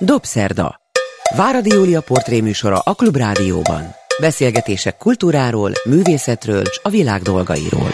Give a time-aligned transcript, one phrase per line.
[0.00, 0.80] Dobszerda.
[1.36, 3.94] Váradi Júlia portréműsora a Klubrádióban.
[4.20, 7.88] Beszélgetések kultúráról, művészetről és a világ dolgairól.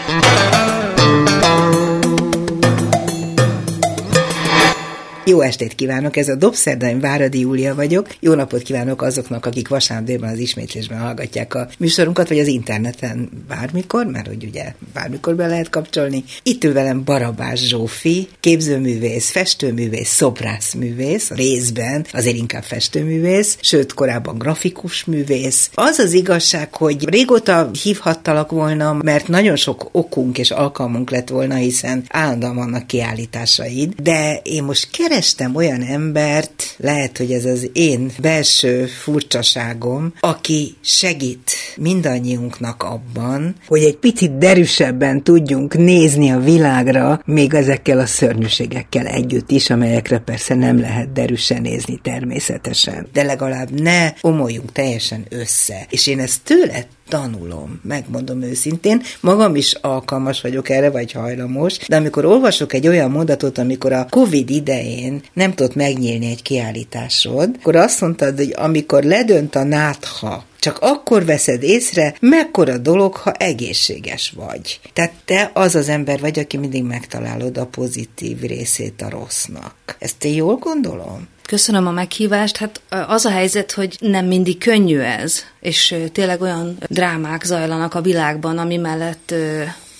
[5.27, 8.15] Jó estét kívánok, ez a Dobszerdaim Váradi Júlia vagyok.
[8.19, 13.29] Jó napot kívánok azoknak, akik vasárnap délben az ismétlésben hallgatják a műsorunkat, vagy az interneten
[13.47, 16.23] bármikor, mert hogy ugye bármikor be lehet kapcsolni.
[16.43, 25.05] Itt ül velem Barabás Zsófi, képzőművész, festőművész, szobrászművész, részben azért inkább festőművész, sőt korábban grafikus
[25.05, 25.69] művész.
[25.73, 31.55] Az az igazság, hogy régóta hívhattalak volna, mert nagyon sok okunk és alkalmunk lett volna,
[31.55, 37.69] hiszen állandóan vannak kiállításaid, de én most keres kerestem olyan embert, lehet, hogy ez az
[37.73, 47.21] én belső furcsaságom, aki segít mindannyiunknak abban, hogy egy picit derűsebben tudjunk nézni a világra,
[47.25, 53.07] még ezekkel a szörnyűségekkel együtt is, amelyekre persze nem lehet derűsen nézni természetesen.
[53.13, 55.85] De legalább ne omoljunk teljesen össze.
[55.89, 59.01] És én ezt tőle tanulom, megmondom őszintén.
[59.19, 64.07] Magam is alkalmas vagyok erre, vagy hajlamos, de amikor olvasok egy olyan mondatot, amikor a
[64.09, 70.45] Covid idején nem tudott megnyílni egy kiállításod, akkor azt mondtad, hogy amikor ledönt a nátha,
[70.59, 74.79] csak akkor veszed észre, mekkora dolog, ha egészséges vagy.
[74.93, 79.75] Tehát te az az ember vagy, aki mindig megtalálod a pozitív részét a rossznak.
[79.99, 81.27] Ezt te jól gondolom?
[81.45, 82.57] Köszönöm a meghívást.
[82.57, 88.01] Hát az a helyzet, hogy nem mindig könnyű ez, és tényleg olyan drámák zajlanak a
[88.01, 89.33] világban, ami mellett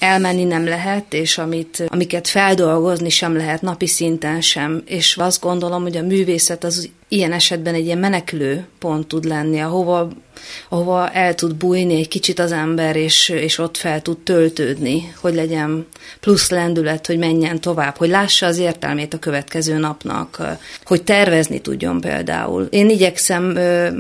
[0.06, 4.84] elmenni nem lehet, és amit, amiket feldolgozni sem lehet napi szinten sem.
[4.86, 9.60] És azt gondolom, hogy a művészet az ilyen esetben egy ilyen menekülő pont tud lenni,
[9.60, 10.08] ahova,
[10.70, 15.34] ahova el tud bújni egy kicsit az ember, és, és ott fel tud töltődni, hogy
[15.34, 15.88] legyen
[16.20, 22.02] plusz lendület, hogy menjen tovább, hogy lássa az értelmét a következő napnak, hogy tervezni tudjon
[22.02, 22.68] például.
[22.70, 23.58] Én igyekszem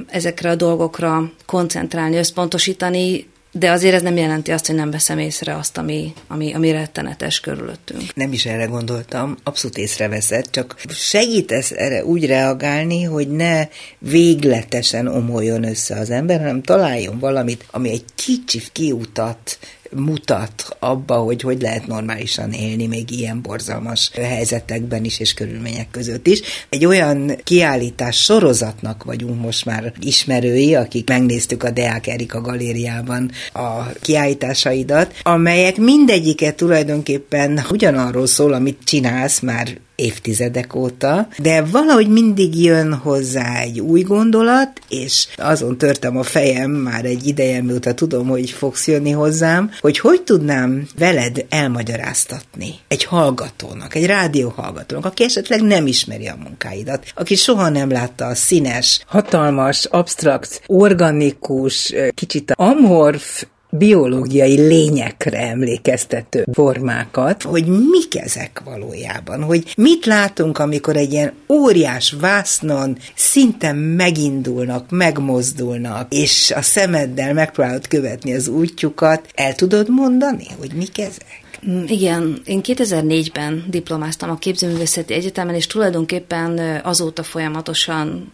[0.07, 5.55] ezekre a dolgokra koncentrálni, összpontosítani, de azért ez nem jelenti azt, hogy nem veszem észre
[5.55, 8.15] azt, ami, ami, ami rettenetes körülöttünk.
[8.15, 13.67] Nem is erre gondoltam, abszolút észreveszed, csak segítesz erre úgy reagálni, hogy ne
[13.97, 19.57] végletesen omoljon össze az ember, hanem találjon valamit, ami egy kicsi kiutat
[19.95, 26.27] mutat abba, hogy hogy lehet normálisan élni még ilyen borzalmas helyzetekben is és körülmények között
[26.27, 26.41] is.
[26.69, 33.91] Egy olyan kiállítás sorozatnak vagyunk most már ismerői, akik megnéztük a Deák Erika galériában a
[34.01, 42.93] kiállításaidat, amelyek mindegyiket tulajdonképpen ugyanarról szól, amit csinálsz már évtizedek óta, de valahogy mindig jön
[42.93, 48.49] hozzá egy új gondolat, és azon törtem a fejem már egy ideje, mióta tudom, hogy
[48.49, 55.87] fogsz jönni hozzám, hogy hogy tudnám veled elmagyaráztatni egy hallgatónak, egy rádióhallgatónak, aki esetleg nem
[55.87, 63.45] ismeri a munkáidat, aki soha nem látta a színes, hatalmas, absztrakt, organikus, kicsit amorf
[63.77, 72.15] biológiai lényekre emlékeztető formákat, hogy mik ezek valójában, hogy mit látunk, amikor egy ilyen óriás
[72.19, 79.27] vásznon szinte megindulnak, megmozdulnak, és a szemeddel megpróbálod követni az útjukat.
[79.33, 81.44] El tudod mondani, hogy mik ezek?
[81.69, 88.33] Mm, igen, én 2004-ben diplomáztam a Képzőművészeti Egyetemen, és tulajdonképpen azóta folyamatosan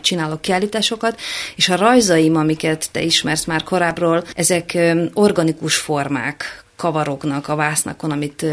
[0.00, 1.20] csinálok kiállításokat,
[1.56, 4.78] és a rajzaim, amiket te ismersz már korábbról, ezek
[5.14, 8.46] organikus formák, kavarognak a vásznakon, amit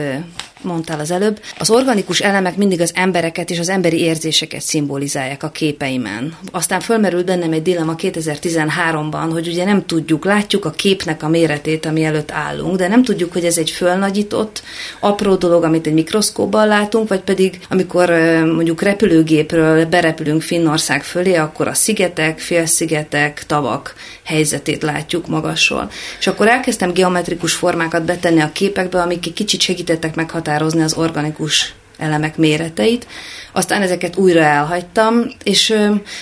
[0.63, 1.41] mondtál az előbb.
[1.57, 6.37] Az organikus elemek mindig az embereket és az emberi érzéseket szimbolizálják a képeimen.
[6.51, 11.85] Aztán fölmerült bennem egy dilemma 2013-ban, hogy ugye nem tudjuk, látjuk a képnek a méretét,
[11.85, 14.63] ami előtt állunk, de nem tudjuk, hogy ez egy fölnagyított,
[14.99, 18.09] apró dolog, amit egy mikroszkóban látunk, vagy pedig amikor
[18.45, 25.89] mondjuk repülőgépről berepülünk Finnország fölé, akkor a szigetek, félszigetek, tavak helyzetét látjuk magasról.
[26.19, 32.37] És akkor elkezdtem geometrikus formákat betenni a képekbe, amik kicsit segítettek meghatározni az organikus elemek
[32.37, 33.07] méreteit.
[33.51, 35.75] Aztán ezeket újra elhagytam, és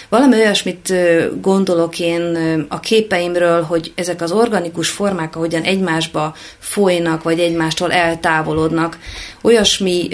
[0.10, 0.94] valami olyasmit
[1.42, 2.38] gondolok én
[2.70, 8.98] a képeimről, hogy ezek az organikus formák, ahogyan egymásba folynak, vagy egymástól eltávolodnak,
[9.42, 10.08] olyasmi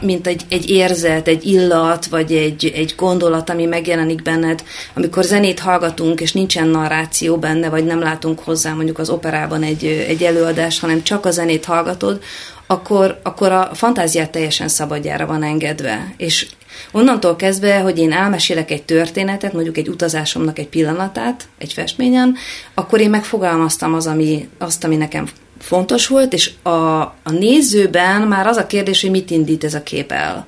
[0.00, 4.62] mint egy, egy érzet, egy illat, vagy egy, egy gondolat, ami megjelenik benned,
[4.94, 9.84] amikor zenét hallgatunk, és nincsen narráció benne, vagy nem látunk hozzá mondjuk az operában egy,
[9.84, 12.22] egy előadás, hanem csak a zenét hallgatod,
[12.66, 16.14] akkor, akkor a fantáziát teljesen szabadjára van engedve.
[16.16, 16.46] És
[16.92, 22.34] onnantól kezdve, hogy én elmesélek egy történetet, mondjuk egy utazásomnak egy pillanatát, egy festményen,
[22.74, 25.28] akkor én megfogalmaztam az, ami, azt, ami nekem
[25.60, 29.82] fontos volt, és a, a nézőben már az a kérdés, hogy mit indít ez a
[29.82, 30.46] kép el.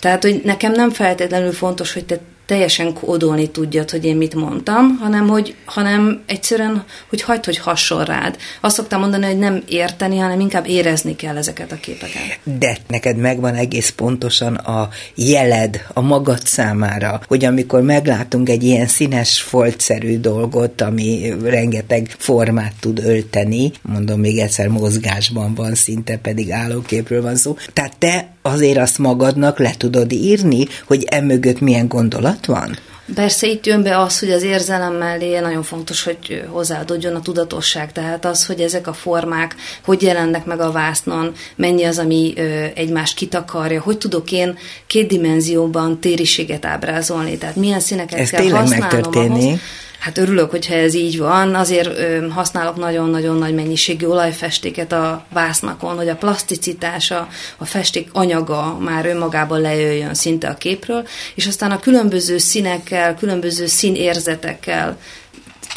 [0.00, 4.96] Tehát, hogy nekem nem feltétlenül fontos, hogy te teljesen kódolni tudjad, hogy én mit mondtam,
[5.00, 8.36] hanem, hogy, hanem egyszerűen, hogy hagyd, hogy hasonl rád.
[8.60, 12.38] Azt szoktam mondani, hogy nem érteni, hanem inkább érezni kell ezeket a képeket.
[12.58, 18.86] De neked megvan egész pontosan a jeled a magad számára, hogy amikor meglátunk egy ilyen
[18.86, 26.50] színes foltszerű dolgot, ami rengeteg formát tud ölteni, mondom még egyszer mozgásban van, szinte pedig
[26.50, 27.56] állóképről van szó.
[27.72, 32.78] Tehát te azért azt magadnak le tudod írni, hogy emögött milyen gondolat van?
[33.14, 37.92] Persze itt jön be az, hogy az érzelem mellé nagyon fontos, hogy hozzáadódjon a tudatosság,
[37.92, 39.54] tehát az, hogy ezek a formák
[39.84, 42.34] hogy jelennek meg a vásznon, mennyi az, ami
[42.74, 48.78] egymást kitakarja, hogy tudok én két dimenzióban tériséget ábrázolni, tehát milyen színeket Ez kell használnom
[48.78, 49.46] megtörténni.
[49.46, 49.60] ahhoz,
[49.98, 51.54] Hát örülök, hogyha ez így van.
[51.54, 58.78] Azért ö, használok nagyon-nagyon nagy mennyiségű olajfestéket a vásznakon, hogy a plasticitása, a festék anyaga
[58.78, 64.98] már önmagában lejöjjön szinte a képről, és aztán a különböző színekkel, különböző színérzetekkel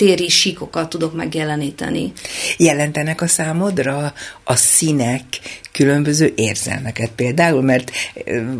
[0.02, 2.12] téri síkokat tudok megjeleníteni.
[2.58, 4.14] Jelentenek a számodra
[4.44, 5.24] a színek
[5.72, 7.92] különböző érzelmeket például, mert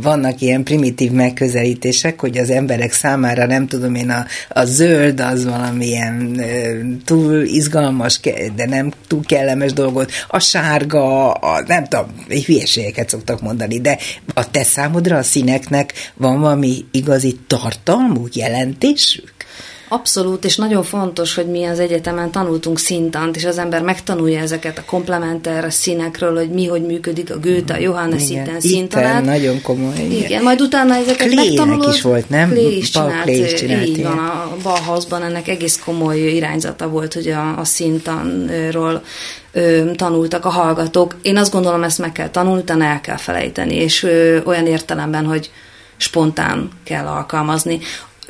[0.02, 5.46] vannak ilyen primitív megközelítések, hogy az emberek számára nem tudom én, a, a zöld az
[5.46, 6.44] valamilyen
[7.06, 8.20] túl izgalmas,
[8.56, 13.98] de nem túl kellemes dolgot, a sárga, a, nem tudom, hülyeségeket szoktak mondani, de
[14.34, 19.31] a te számodra a színeknek van valami igazi tartalmú jelentésük?
[19.94, 24.78] Abszolút, és nagyon fontos, hogy mi az egyetemen tanultunk szintant, és az ember megtanulja ezeket
[24.78, 28.46] a komplementer színekről, hogy mi, hogy működik a Goethe, a Johannes igen.
[28.46, 29.24] itten szintanát.
[29.26, 29.94] nagyon komoly.
[29.96, 30.12] Igen.
[30.12, 31.94] igen, majd utána ezeket Klének megtanulod.
[31.94, 32.50] is volt, nem?
[32.50, 37.14] Klé is csinált, Klé is csinált így van, a Bauhausban ennek egész komoly irányzata volt,
[37.14, 39.04] hogy a, a szintanról
[39.52, 41.16] ö, tanultak a hallgatók.
[41.22, 45.26] Én azt gondolom, ezt meg kell tanulni, utána el kell felejteni, és ö, olyan értelemben,
[45.26, 45.52] hogy
[45.98, 47.80] spontán kell alkalmazni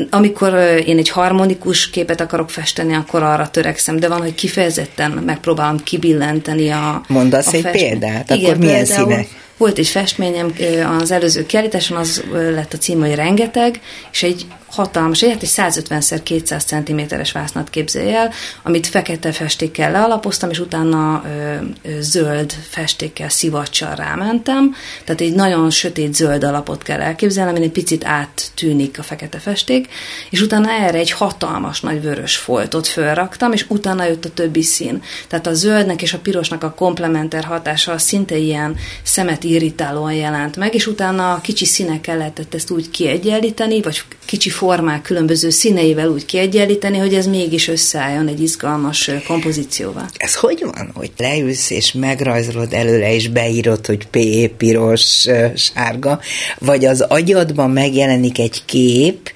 [0.09, 0.53] amikor
[0.85, 6.69] én egy harmonikus képet akarok festeni, akkor arra törekszem, de van, hogy kifejezetten megpróbálom kibillenteni
[6.69, 7.75] a Mondasz a egy fest...
[7.75, 8.29] példát?
[8.29, 9.27] Igen, akkor milyen például, színek?
[9.61, 10.53] Volt egy festményem
[10.99, 13.81] az előző kiállításon, az lett a cím, hogy rengeteg,
[14.11, 18.31] és egy hatalmas, egy 150x200 cm-es vásznat képzelj el,
[18.63, 24.75] amit fekete festékkel lealapoztam, és utána ö, ö, zöld festékkel, szivacsal rámentem.
[25.03, 29.87] Tehát egy nagyon sötét zöld alapot kell elképzelni, amin egy picit áttűnik a fekete festék,
[30.29, 35.01] és utána erre egy hatalmas nagy vörös foltot fölraktam, és utána jött a többi szín.
[35.27, 40.73] Tehát a zöldnek és a pirosnak a komplementer hatása szinte ilyen szemet irritálóan jelent meg,
[40.73, 46.25] és utána a kicsi színekkel lehetett ezt úgy kiegyenlíteni, vagy kicsi formák különböző színeivel úgy
[46.25, 50.09] kiegyenlíteni, hogy ez mégis összeálljon egy izgalmas kompozícióval.
[50.17, 55.25] Ez hogy van, hogy leülsz és megrajzolod előre, és beírod, hogy P, piros,
[55.55, 56.19] sárga,
[56.59, 59.31] vagy az agyadban megjelenik egy kép,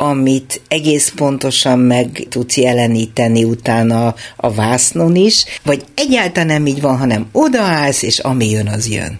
[0.00, 6.98] amit egész pontosan meg tudsz jeleníteni utána a vásznon is, vagy egyáltalán nem így van,
[6.98, 9.18] hanem odaállsz, és ami jön, az jön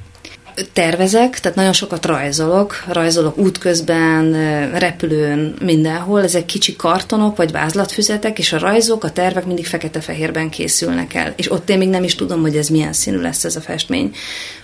[0.73, 4.33] tervezek, tehát nagyon sokat rajzolok, rajzolok útközben,
[4.79, 6.23] repülőn, mindenhol.
[6.23, 11.33] Ezek kicsi kartonok vagy vázlatfüzetek, és a rajzok, a tervek mindig fekete-fehérben készülnek el.
[11.37, 14.15] És ott én még nem is tudom, hogy ez milyen színű lesz ez a festmény.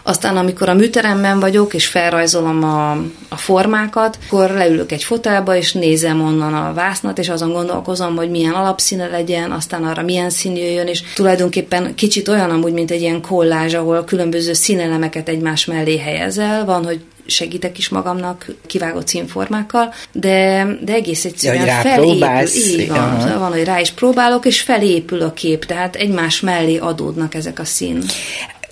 [0.06, 2.90] Aztán, amikor a műteremben vagyok, és felrajzolom a,
[3.29, 8.30] a formákat, akkor leülök egy fotelba, és nézem onnan a vásznat, és azon gondolkozom, hogy
[8.30, 13.00] milyen alapszíne legyen, aztán arra milyen szín jöjjön, és tulajdonképpen kicsit olyan amúgy, mint egy
[13.00, 19.95] ilyen kollázs, ahol különböző színelemeket egymás mellé helyezel, van, hogy segítek is magamnak kivágott színformákkal,
[20.12, 22.49] de, de egész egyszerűen ja, felépül.
[22.55, 23.38] Így van, Aha.
[23.38, 27.64] van, hogy rá is próbálok, és felépül a kép, tehát egymás mellé adódnak ezek a
[27.64, 28.03] szín.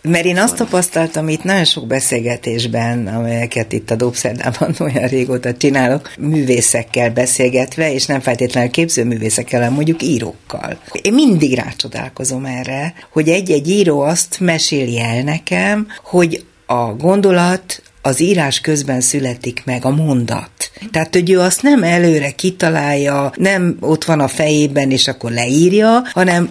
[0.02, 6.12] Mert én azt tapasztaltam itt nagyon sok beszélgetésben, amelyeket itt a Dobszerdában olyan régóta csinálok,
[6.18, 10.78] művészekkel beszélgetve, és nem feltétlenül képzőművészekkel, hanem mondjuk írókkal.
[11.02, 18.20] Én mindig rácsodálkozom erre, hogy egy-egy író azt meséli el nekem, hogy a gondolat az
[18.20, 20.50] írás közben születik meg a mondat.
[20.90, 26.02] Tehát, hogy ő azt nem előre kitalálja, nem ott van a fejében, és akkor leírja,
[26.12, 26.48] hanem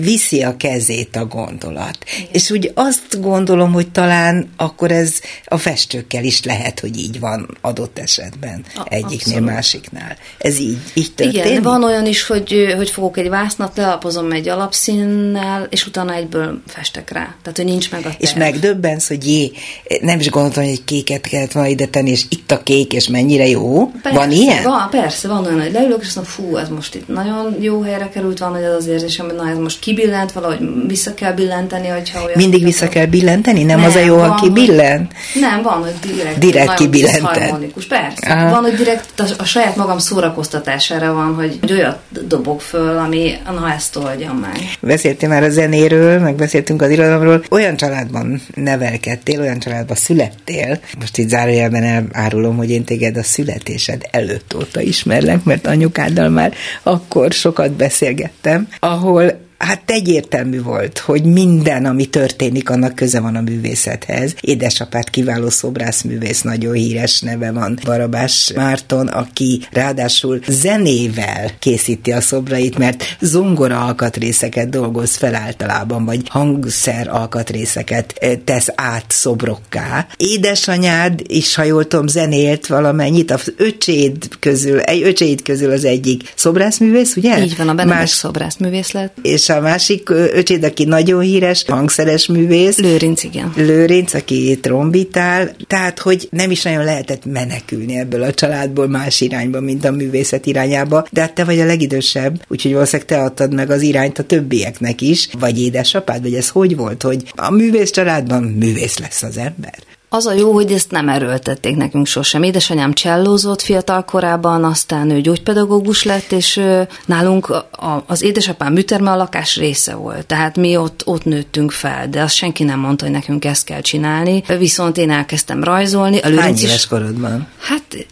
[0.00, 1.98] viszi a kezét a gondolat.
[2.18, 2.28] Igen.
[2.32, 7.56] És úgy azt gondolom, hogy talán akkor ez a festőkkel is lehet, hogy így van
[7.60, 9.50] adott esetben a, egyiknél, abszolút.
[9.50, 10.16] másiknál.
[10.38, 11.46] Ez így, így történik?
[11.50, 16.62] Igen, van olyan is, hogy, hogy fogok egy vásznat, lealapozom egy alapszínnel, és utána egyből
[16.66, 17.34] festek rá.
[17.42, 18.22] Tehát, hogy nincs meg a terv.
[18.22, 19.52] És megdöbbensz, hogy jé,
[20.00, 23.08] nem is gondoltam, hogy egy kéket kellett volna ide tenni, és itt a kék, és
[23.08, 23.86] mennyire jó.
[23.86, 24.62] Persze, van ilyen?
[24.62, 27.82] Van, persze, van olyan, hogy leülök, és azt mondom, fú, ez most itt nagyon jó
[27.82, 31.32] helyre került, van, hogy az az érzésem, hogy na, ez most kibillent, valahogy vissza kell
[31.32, 32.32] billenteni, hogyha olyan...
[32.36, 33.62] Mindig vissza kell billenteni?
[33.62, 35.12] Nem, nem az a jó, ha kibillent?
[35.40, 37.72] Nem, van, hogy direkt, direkt kibillented.
[37.88, 38.32] Persze.
[38.32, 38.50] Aha.
[38.50, 43.32] Van, hogy direkt a, a saját magam szórakoztatására van, hogy, hogy olyat dobok föl, ami
[43.44, 44.58] na ezt oldjam meg.
[44.80, 47.44] Beszéltél már a zenéről, meg beszéltünk az irodalomról.
[47.50, 50.80] Olyan családban nevelkedtél, olyan családban születtél.
[50.98, 56.54] Most itt zárójelben elárulom, hogy én téged a születésed előtt óta ismerlek, mert anyukáddal már
[56.82, 63.40] akkor sokat beszélgettem, ahol hát egyértelmű volt, hogy minden, ami történik, annak köze van a
[63.40, 64.34] művészethez.
[64.40, 72.78] Édesapát kiváló szobrászművész, nagyon híres neve van, Barabás Márton, aki ráadásul zenével készíti a szobrait,
[72.78, 80.06] mert zongora alkatrészeket dolgoz fel általában, vagy hangszer alkatrészeket eh, tesz át szobrokká.
[80.16, 86.32] Édesanyád is, ha jól tudom, zenélt valamennyit, az öcséd közül, egy öcséd közül az egyik
[86.34, 87.42] szobrászművész, ugye?
[87.42, 89.16] Így van, a Benedek Más, szobrászművész lett.
[89.22, 92.78] És a másik öcséd, aki nagyon híres, hangszeres művész.
[92.78, 93.52] Lőrinc, igen.
[93.56, 99.60] Lőrinc, aki trombitál, tehát, hogy nem is nagyon lehetett menekülni ebből a családból más irányba,
[99.60, 103.70] mint a művészet irányába, de hát te vagy a legidősebb, úgyhogy valószínűleg te adtad meg
[103.70, 108.42] az irányt a többieknek is, vagy édesapád, vagy ez hogy volt, hogy a művész családban
[108.42, 109.74] művész lesz az ember?
[110.08, 112.42] Az a jó, hogy ezt nem erőltették nekünk sosem.
[112.42, 116.60] Édesanyám csellózott fiatal korában, aztán ő gyógypedagógus lett, és
[117.06, 117.64] nálunk
[118.06, 120.26] az édesapám műterme a lakás része volt.
[120.26, 123.80] Tehát mi ott, ott nőttünk fel, de azt senki nem mondta, hogy nekünk ezt kell
[123.80, 124.42] csinálni.
[124.58, 126.18] Viszont én elkezdtem rajzolni.
[126.18, 127.48] A Hány éves korodban?
[127.58, 128.06] Hát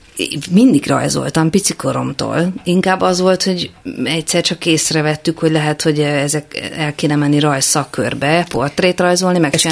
[0.50, 2.52] mindig rajzoltam picikoromtól.
[2.64, 3.70] Inkább az volt, hogy
[4.04, 9.54] egyszer csak észrevettük, hogy lehet, hogy ezek el kéne menni rajz szakkörbe, portrét rajzolni, meg
[9.54, 9.64] Ezt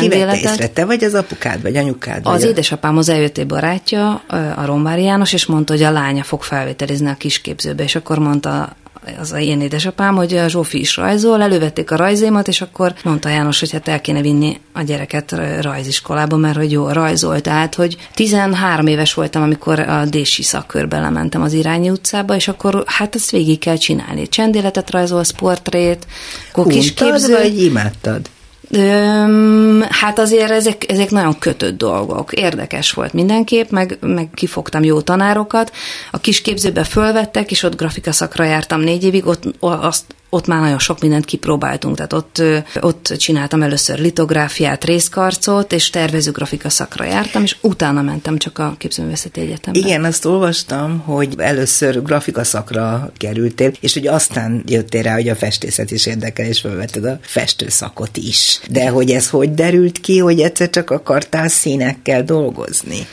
[0.43, 0.69] észre?
[0.69, 2.21] Te vagy az apukád, vagy anyukád?
[2.27, 4.23] Az vagy édesapám az EÖT barátja,
[4.57, 8.77] a Rombári János, és mondta, hogy a lánya fog felvételizni a kisképzőbe, és akkor mondta
[9.19, 13.61] az én édesapám, hogy a Zsófi is rajzol, elővették a rajzémat, és akkor mondta János,
[13.61, 17.41] hogy hát el kéne vinni a gyereket rajziskolába, mert hogy jó rajzol.
[17.41, 22.83] Tehát, hogy 13 éves voltam, amikor a Dési szakkörbe lementem az Irányi utcába, és akkor
[22.87, 24.29] hát ezt végig kell csinálni.
[24.29, 26.07] Csendéletet rajzolsz, portrét,
[26.53, 27.37] akkor kisképző.
[27.37, 28.31] vagy imádtad?
[28.73, 32.33] Öm, hát azért ezek, ezek nagyon kötött dolgok.
[32.33, 35.73] Érdekes volt mindenképp, meg, meg kifogtam jó tanárokat.
[36.11, 40.79] A kisképzőbe fölvettek, és ott grafika szakra jártam négy évig, ott azt ott már nagyon
[40.79, 42.43] sok mindent kipróbáltunk, tehát ott,
[42.81, 48.75] ott csináltam először litográfiát, részkarcot, és tervező grafika szakra jártam, és utána mentem csak a
[48.79, 49.79] képzőművészeti egyetembe.
[49.79, 55.37] Igen, azt olvastam, hogy először grafika szakra kerültél, és hogy aztán jöttél rá, hogy a
[55.37, 58.61] festészet is érdekel, és felvetted a festőszakot is.
[58.71, 63.07] De hogy ez hogy derült ki, hogy egyszer csak akartál színekkel dolgozni?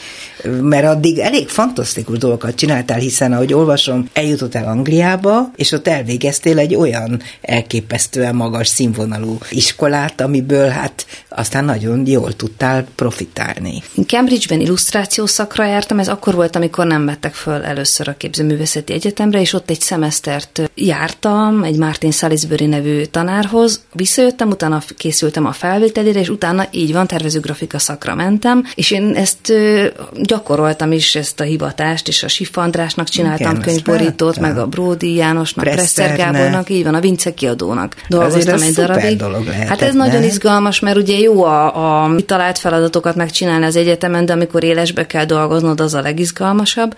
[0.61, 6.75] Mert addig elég fantasztikus dolgokat csináltál, hiszen ahogy olvasom, eljutottál Angliába, és ott elvégeztél egy
[6.75, 13.83] olyan elképesztően magas színvonalú iskolát, amiből hát aztán nagyon jól tudtál profitálni.
[14.05, 19.41] Cambridge-ben illusztráció szakra jártam, ez akkor volt, amikor nem vettek föl először a képzőművészeti egyetemre,
[19.41, 26.19] és ott egy szemesztert jártam egy Martin Salisbury nevű tanárhoz, visszajöttem, utána készültem a felvételére,
[26.19, 29.53] és utána így van, tervezőgrafika szakra mentem, és én ezt
[30.27, 35.15] gyakoroltam is ezt a hivatást, és a Sif Andrásnak csináltam Igen, könyvborítót, meg a Bródi
[35.15, 39.19] Jánosnak, Presser Gábornak, így van, a Vince kiadónak dolgoztam egy darabig.
[39.19, 40.05] Lehetett, hát ez ne?
[40.05, 45.05] nagyon izgalmas, mert ugye jó a, a talált feladatokat megcsinálni az egyetemen, de amikor élesbe
[45.05, 46.95] kell dolgoznod, az a legizgalmasabb.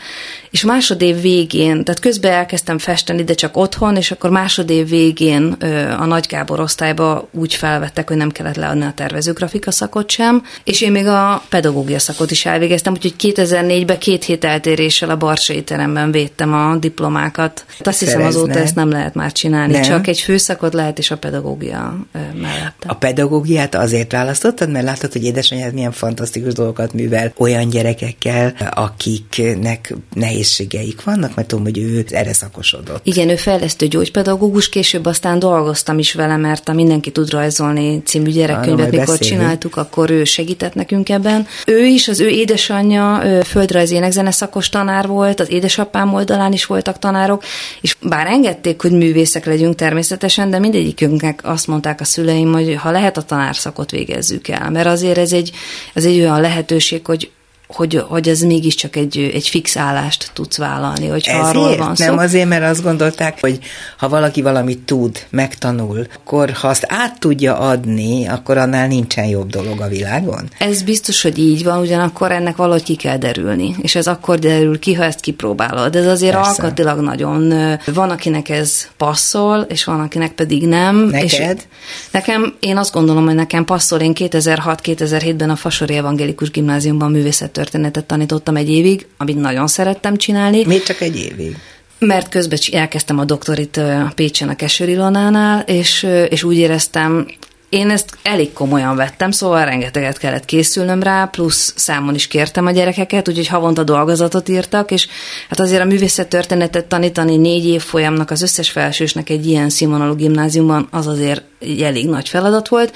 [0.52, 5.52] És másodév végén, tehát közben elkezdtem festeni, de csak otthon, és akkor másodév végén
[6.00, 10.82] a Nagy Gábor osztályba úgy felvettek, hogy nem kellett leadni a tervezőgrafika szakot sem, és
[10.82, 16.12] én még a pedagógia szakot is elvégeztem, úgyhogy 2004-ben két hét eltéréssel a Barsai teremben
[16.12, 17.66] védtem a diplomákat.
[17.80, 19.82] Azt hiszem azóta ezt nem lehet már csinálni, nem.
[19.82, 21.98] csak egy főszakot lehet, és a pedagógia
[22.42, 22.84] mellett.
[22.88, 29.96] A pedagógiát azért választottad, mert láttad, hogy édesanyád milyen fantasztikus dolgokat művel olyan gyerekekkel, akiknek
[30.14, 33.06] nehézségeik vannak, mert tudom, hogy ő erre szakosodott.
[33.06, 38.30] Igen, ő fejlesztő gyógypedagógus, később aztán dolgoztam is vele, mert a Mindenki tud rajzolni című
[38.30, 39.40] gyerekkönyvet, mikor beszélünk.
[39.40, 41.48] csináltuk, akkor ő segített nekünk ebben.
[41.66, 43.09] Ő is, az ő édesanyja
[43.46, 47.44] földrajzi énekzeneszakos tanár volt, az édesapám oldalán is voltak tanárok,
[47.82, 52.92] és bár engedték, hogy művészek legyünk természetesen, de mindegyikünknek azt mondták a szüleim, hogy ha
[52.92, 55.52] lehet a tanárszakot végezzük el, mert azért ez egy,
[55.94, 57.32] ez egy olyan lehetőség, hogy
[57.74, 62.06] hogy, hogy ez mégiscsak egy, egy fix állást tudsz vállalni, hogy arról van szó.
[62.06, 63.60] Nem azért, mert azt gondolták, hogy
[63.98, 69.50] ha valaki valamit tud, megtanul, akkor ha azt át tudja adni, akkor annál nincsen jobb
[69.50, 70.50] dolog a világon?
[70.60, 74.80] Ez biztos, hogy így van, ugyanakkor ennek valahogy ki kell derülni, és ez akkor derül
[74.80, 75.96] ki, ha ezt kipróbálod.
[75.96, 76.50] Ez azért Persze.
[76.50, 77.54] alkatilag nagyon,
[77.86, 80.96] van, akinek ez passzol, és van, akinek pedig nem.
[80.96, 81.58] Neked?
[81.58, 81.64] És
[82.12, 88.06] nekem, én azt gondolom, hogy nekem passzol, én 2006-2007-ben a Fasori Evangélikus Gimnáziumban művészet történetet
[88.06, 90.66] tanítottam egy évig, amit nagyon szerettem csinálni.
[90.66, 91.58] Miért csak egy évig?
[92.00, 93.82] Mert közben elkezdtem a doktorit
[94.16, 97.28] Pécsen a Kesőr Ilonánál, és, és úgy éreztem,
[97.70, 102.72] én ezt elég komolyan vettem, szóval rengeteget kellett készülnöm rá, plusz számon is kértem a
[102.72, 105.08] gyerekeket, úgyhogy havonta dolgozatot írtak, és
[105.50, 110.88] hát azért a művészettörténetet tanítani négy év folyamnak az összes felsősnek egy ilyen színvonalú gimnáziumban,
[110.92, 112.96] az azért egy elég nagy feladat volt,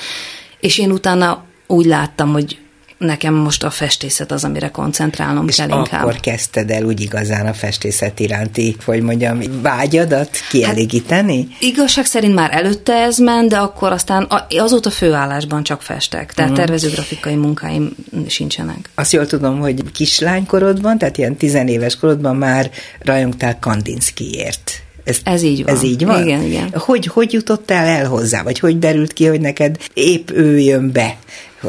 [0.60, 2.58] és én utána úgy láttam, hogy
[3.04, 6.02] nekem most a festészet az, amire koncentrálnom és kell inkább.
[6.02, 11.48] akkor kezdted el úgy igazán a festészet iránti, hogy mondjam, vágyadat kielégíteni?
[11.52, 16.52] Hát, igazság szerint már előtte ez ment, de akkor aztán azóta főállásban csak festek, tehát
[16.52, 16.66] uh-huh.
[16.66, 17.96] tervezőgrafikai munkáim
[18.28, 18.90] sincsenek.
[18.96, 24.84] Azt jól tudom, hogy kislánykorodban, tehát ilyen tizenéves korodban már rajongtál Kandinskyért.
[25.04, 25.76] Ez, ez így van.
[25.76, 26.24] Ez így van?
[26.24, 26.74] Igen, igen.
[26.74, 31.18] Hogy, hogy jutottál el hozzá, vagy hogy derült ki, hogy neked épp ő jön be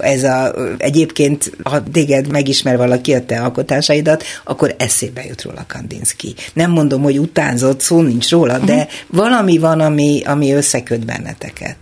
[0.03, 6.35] ez a, egyébként, ha téged megismer valaki a te alkotásaidat, akkor eszébe jut róla Kandinsky.
[6.53, 8.91] Nem mondom, hogy utánzott, szó nincs róla, de uh-huh.
[9.07, 11.77] valami van, ami, ami összeköt benneteket.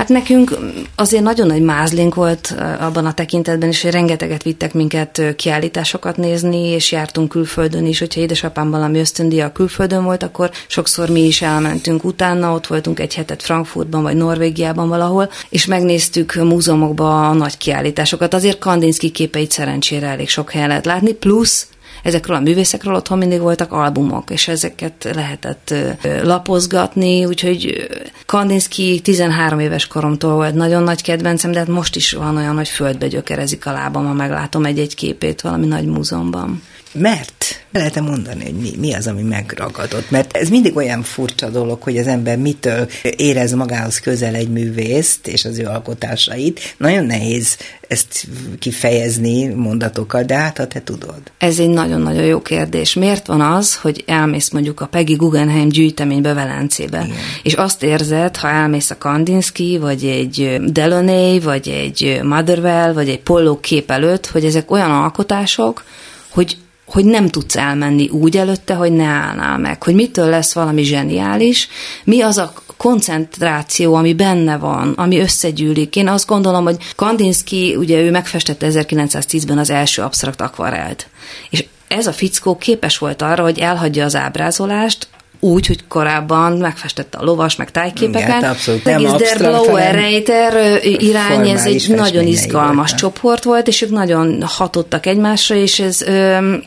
[0.00, 0.58] Hát nekünk
[0.94, 6.66] azért nagyon nagy mázlink volt abban a tekintetben is, hogy rengeteget vittek minket kiállításokat nézni,
[6.66, 12.04] és jártunk külföldön is, hogyha édesapám valami ösztöndia külföldön volt, akkor sokszor mi is elmentünk
[12.04, 18.34] utána, ott voltunk egy hetet Frankfurtban vagy Norvégiában valahol, és megnéztük múzeumokba a nagy kiállításokat.
[18.34, 21.68] Azért Kandinsky képeit szerencsére elég sok helyen lehet látni, plusz
[22.02, 25.74] ezekről a művészekről otthon mindig voltak albumok, és ezeket lehetett
[26.22, 27.88] lapozgatni, úgyhogy
[28.26, 32.68] Kandinsky 13 éves koromtól volt nagyon nagy kedvencem, de hát most is van olyan, hogy
[32.68, 36.62] földbe gyökerezik a lábam, ha meglátom egy-egy képét valami nagy múzeumban.
[36.92, 40.10] Mert lehet mondani, hogy mi, mi az, ami megragadott?
[40.10, 45.26] Mert ez mindig olyan furcsa dolog, hogy az ember mitől érez magához közel egy művészt
[45.26, 46.74] és az ő alkotásait.
[46.76, 47.56] Nagyon nehéz
[47.88, 48.26] ezt
[48.58, 51.20] kifejezni mondatokkal, de hát ha te tudod.
[51.38, 52.94] Ez egy nagyon-nagyon jó kérdés.
[52.94, 57.16] Miért van az, hogy elmész mondjuk a Peggy Guggenheim gyűjteménybe Velencébe, Igen.
[57.42, 63.20] és azt érzed, ha elmész a Kandinsky, vagy egy Delaunay, vagy egy Motherwell, vagy egy
[63.20, 65.84] Pollock kép előtt, hogy ezek olyan alkotások,
[66.28, 66.56] hogy
[66.90, 71.68] hogy nem tudsz elmenni úgy előtte, hogy ne állnál meg, hogy mitől lesz valami zseniális,
[72.04, 75.96] mi az a koncentráció, ami benne van, ami összegyűlik.
[75.96, 81.06] Én azt gondolom, hogy Kandinsky, ugye ő megfestette 1910-ben az első absztrakt akvarelt.
[81.50, 85.08] És ez a fickó képes volt arra, hogy elhagyja az ábrázolást,
[85.40, 88.38] úgy, hogy korábban megfestette a lovas, meg tájképeken.
[88.38, 88.84] Igen, abszolút.
[88.84, 95.06] Nem Der Blaue Reiter irány, ez egy nagyon izgalmas csoport volt, és ők nagyon hatottak
[95.06, 96.02] egymásra, és ez,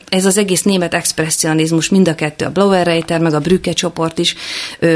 [0.10, 4.20] ez az egész német expressionizmus, mind a kettő, a Blaue Reiter, meg a Brücke csoport
[4.20, 4.36] is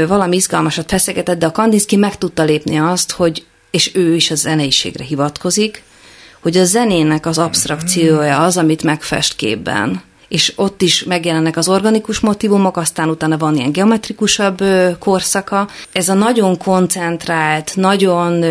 [0.08, 4.34] valami izgalmasat feszegetett, de a Kandinsky meg tudta lépni azt, hogy és ő is a
[4.34, 5.82] zeneiségre hivatkozik,
[6.40, 12.20] hogy a zenének az abstrakciója az, amit megfest képben és ott is megjelennek az organikus
[12.20, 14.64] motivumok, aztán utána van ilyen geometrikusabb
[14.98, 15.68] korszaka.
[15.92, 18.44] Ez a nagyon koncentrált, nagyon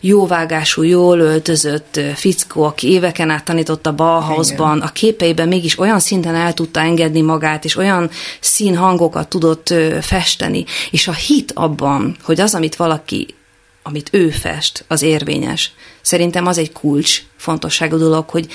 [0.00, 6.34] jóvágású, jól öltözött fickó, aki éveken át tanított a Bauhausban, a képeiben mégis olyan szinten
[6.34, 12.54] el tudta engedni magát, és olyan színhangokat tudott festeni, és a hit abban, hogy az,
[12.54, 13.34] amit valaki
[13.86, 15.72] amit ő fest, az érvényes.
[16.02, 18.46] Szerintem az egy kulcs fontosságú dolog, hogy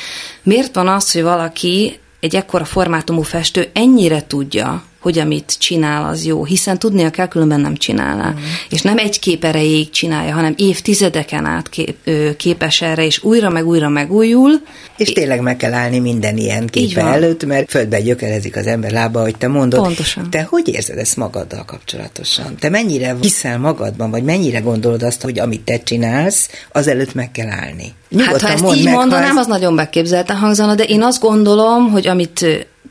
[0.44, 6.26] miért van az, hogy valaki egy ekkora formátumú festő ennyire tudja, hogy amit csinál, az
[6.26, 8.30] jó, hiszen tudnia kell, különben nem csinálná.
[8.30, 8.44] Mm.
[8.70, 13.50] És nem egy kép erejéig csinálja, hanem évtizedeken át kép, ö, képes erre, és újra
[13.50, 14.52] meg újra megújul.
[14.98, 19.22] És tényleg meg kell állni minden ilyen képe előtt, mert földbe gyökerezik az ember lába,
[19.22, 19.82] hogy te mondod.
[19.82, 20.30] Pontosan.
[20.30, 22.56] Te hogy érzed ezt magaddal kapcsolatosan?
[22.60, 27.50] Te mennyire hiszel magadban, vagy mennyire gondolod azt, hogy amit te csinálsz, azelőtt meg kell
[27.50, 27.94] állni?
[28.10, 29.38] Nyugodtan hát ha ezt így meg, mondanám, ez...
[29.38, 32.40] az nagyon beképzelten hangzana, de én azt gondolom, hogy amit,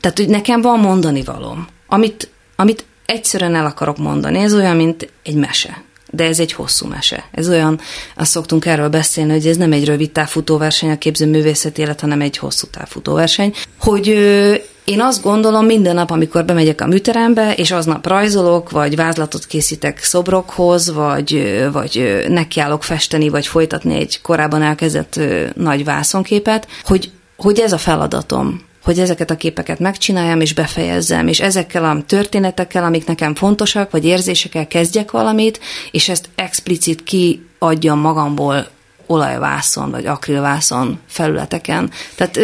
[0.01, 4.39] tehát hogy nekem van mondani valom amit, amit egyszerűen el akarok mondani.
[4.39, 5.83] Ez olyan, mint egy mese.
[6.11, 7.23] De ez egy hosszú mese.
[7.31, 7.79] Ez olyan,
[8.15, 12.37] azt szoktunk erről beszélni, hogy ez nem egy rövid távfutóverseny a képzőművészet élet, hanem egy
[12.37, 13.53] hosszú távfutóverseny.
[13.79, 18.95] Hogy ö, én azt gondolom minden nap, amikor bemegyek a műterembe, és aznap rajzolok, vagy
[18.95, 25.19] vázlatot készítek szobrokhoz, vagy, vagy nekiállok festeni, vagy folytatni egy korábban elkezdett
[25.55, 31.39] nagy vászonképet, hogy hogy ez a feladatom, hogy ezeket a képeket megcsináljam és befejezzem, és
[31.39, 35.59] ezekkel a történetekkel, amik nekem fontosak, vagy érzésekkel kezdjek valamit,
[35.91, 38.67] és ezt explicit kiadjam magamból
[39.05, 41.91] olajvászon, vagy akrilvászon felületeken.
[42.15, 42.39] Tehát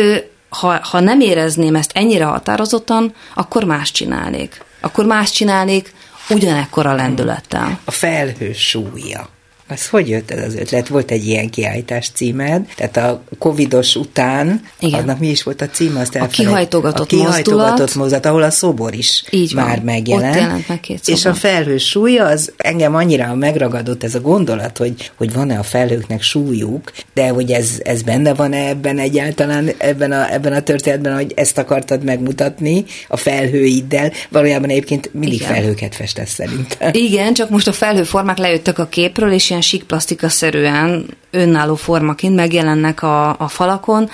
[0.49, 4.63] ha, ha nem érezném ezt ennyire határozottan, akkor más csinálnék.
[4.81, 5.93] Akkor más csinálnék
[6.29, 7.79] ugyanekkor a lendülettel.
[7.85, 9.34] A felhő súlya.
[9.67, 10.87] Az hogy jött ez az ötlet?
[10.87, 14.99] Volt egy ilyen kiállítás címed, tehát a covidos után, Igen.
[14.99, 15.99] annak mi is volt a címe?
[15.99, 19.65] Azt a kihajtogatott, a kihajtogatott mozdulat, mozdulat, ahol a szobor is Így van.
[19.65, 20.35] már megjelent.
[20.35, 24.77] Ott jelent meg két És a felhő súlya, az engem annyira megragadott ez a gondolat,
[24.77, 30.11] hogy, hogy van-e a felhőknek súlyuk, de hogy ez, ez benne van-e ebben egyáltalán, ebben
[30.11, 34.11] a, ebben a történetben, hogy ezt akartad megmutatni a felhőiddel.
[34.29, 35.53] Valójában egyébként mindig Igen.
[35.53, 36.89] felhőket festesz szerintem.
[36.93, 43.03] Igen, csak most a felhőformák lejöttek a képről, és ilyen sík plastika-szerűen önálló formaként megjelennek
[43.03, 44.09] a, a falakon,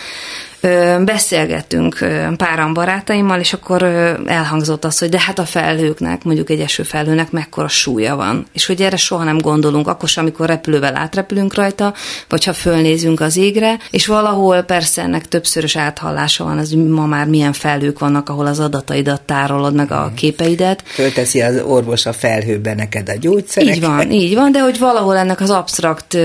[1.05, 1.97] beszélgettünk
[2.37, 3.83] páran barátaimmal, és akkor
[4.25, 8.45] elhangzott az, hogy de hát a felhőknek, mondjuk egy esőfelhőnek mekkora súlya van.
[8.53, 11.93] És hogy erre soha nem gondolunk, akkor sem, amikor repülővel átrepülünk rajta,
[12.29, 17.27] vagy ha fölnézünk az égre, és valahol persze ennek többszörös áthallása van, az ma már
[17.27, 20.83] milyen felhők vannak, ahol az adataidat tárolod, meg a képeidet.
[20.85, 23.75] Fölteszi az orvos a felhőben neked a gyógyszereket.
[23.75, 26.17] Így van, így van, de hogy valahol ennek az absztrakt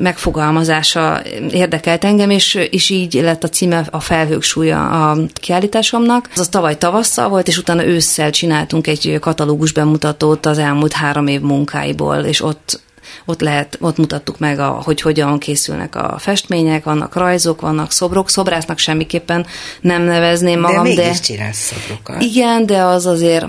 [0.00, 6.30] megfogalmazása érdekelt engem, és, és így lett lett a címe a felhők súlya a kiállításomnak.
[6.36, 11.40] Az, tavaly tavasszal volt, és utána ősszel csináltunk egy katalógus bemutatót az elmúlt három év
[11.40, 12.80] munkáiból, és ott
[13.24, 18.30] ott lehet, ott mutattuk meg, a, hogy hogyan készülnek a festmények, vannak rajzok, vannak szobrok,
[18.30, 19.46] szobrásznak semmiképpen
[19.80, 20.94] nem nevezném magam, de...
[20.94, 22.22] de csinálsz szobrokat.
[22.22, 23.46] Igen, de az azért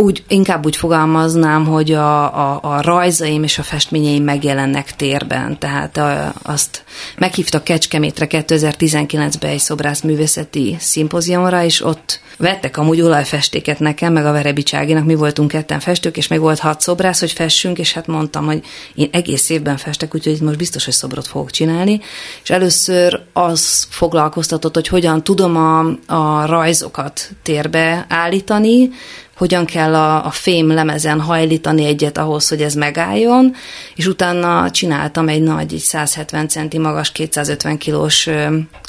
[0.00, 5.58] úgy, inkább úgy fogalmaznám, hogy a, a, a rajzaim és a festményeim megjelennek térben.
[5.58, 6.84] Tehát a, azt
[7.16, 15.04] meghívtak Kecskemétre 2019-ben egy szobrászművészeti szimpóziumra, és ott vettek amúgy olajfestéket nekem, meg a Verebicságinak,
[15.04, 18.64] mi voltunk ketten festők, és még volt hat szobrász, hogy fessünk, és hát mondtam, hogy
[18.94, 22.00] én egész évben festek, úgyhogy most biztos, hogy szobrot fogok csinálni.
[22.42, 28.90] És először az foglalkoztatott, hogy hogyan tudom a, a rajzokat térbe állítani,
[29.38, 33.54] hogyan kell a, a fém lemezen hajlítani egyet ahhoz, hogy ez megálljon,
[33.94, 38.28] és utána csináltam egy nagy, egy 170 centi magas, 250 kilós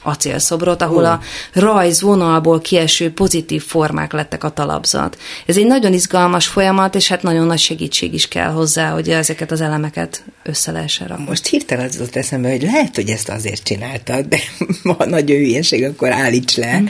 [0.03, 1.19] acélszobrot, ahol a
[1.53, 5.17] rajzvonalból kieső pozitív formák lettek a talapzat.
[5.45, 9.51] Ez egy nagyon izgalmas folyamat, és hát nagyon nagy segítség is kell hozzá, hogy ezeket
[9.51, 11.25] az elemeket össze lehessen rakni.
[11.27, 14.39] Most hirtelen az jutott eszembe, hogy lehet, hogy ezt azért csináltad, de
[14.97, 16.89] ha nagyon hülyeség, akkor állíts le, hmm.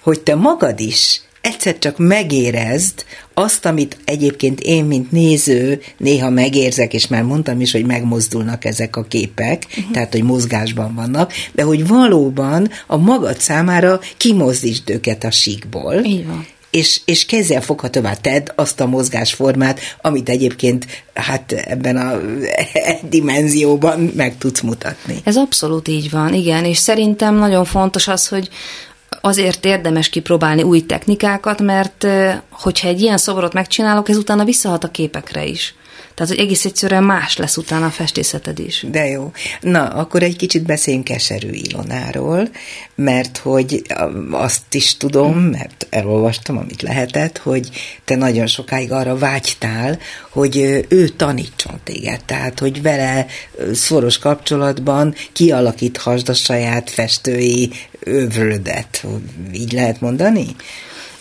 [0.00, 6.94] hogy te magad is egyszer csak megérezd azt, amit egyébként én, mint néző, néha megérzek,
[6.94, 9.92] és már mondtam is, hogy megmozdulnak ezek a képek, uh-huh.
[9.92, 16.04] tehát, hogy mozgásban vannak, de hogy valóban a magad számára kimozdítsd őket a síkból.
[16.04, 22.20] Így van és, és kézzel foghatóvá tedd azt a mozgásformát, amit egyébként hát ebben a
[23.10, 25.20] dimenzióban meg tudsz mutatni.
[25.24, 28.48] Ez abszolút így van, igen, és szerintem nagyon fontos az, hogy
[29.24, 32.06] azért érdemes kipróbálni új technikákat, mert
[32.50, 35.74] hogyha egy ilyen szobrot megcsinálok, ez utána visszahat a képekre is.
[36.14, 38.86] Tehát, hogy egész egyszerűen más lesz utána a festészeted is.
[38.90, 39.32] De jó.
[39.60, 42.48] Na, akkor egy kicsit beszéljünk Keserű Ilonáról,
[42.94, 43.82] mert hogy
[44.30, 47.68] azt is tudom, mert elolvastam, amit lehetett, hogy
[48.04, 49.98] te nagyon sokáig arra vágytál,
[50.30, 53.26] hogy ő tanítson téged, tehát, hogy vele
[53.72, 57.70] szoros kapcsolatban kialakíthasd a saját festői
[58.00, 59.06] övrödet.
[59.52, 60.46] Így lehet mondani?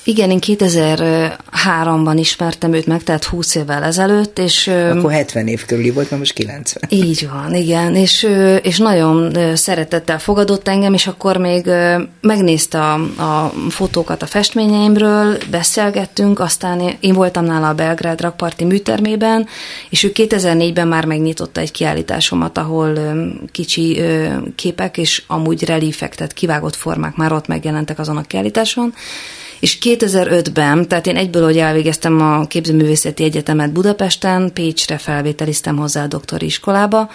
[0.04, 4.68] Igen, én 2003-ban ismertem őt meg, tehát 20 évvel ezelőtt, és...
[4.68, 6.84] Akkor 70 év körüli volt, mert most 90.
[6.90, 8.28] Így van, igen, és,
[8.62, 11.70] és nagyon szeretettel fogadott engem, és akkor még
[12.22, 19.48] megnézte a, a fotókat a festményeimről, beszélgettünk, aztán én voltam nála a Belgrád rakparti műtermében,
[19.90, 23.00] és ő 2004-ben már megnyitotta egy kiállításomat, ahol
[23.52, 24.02] kicsi
[24.56, 28.94] képek és amúgy relífek, tehát kivágott formák már ott megjelentek azon a kiállításon,
[29.62, 36.08] és 2005-ben, tehát én egyből, hogy elvégeztem a képzőművészeti egyetemet Budapesten, Pécsre felvételiztem hozzá a
[36.08, 37.10] doktori iskolába,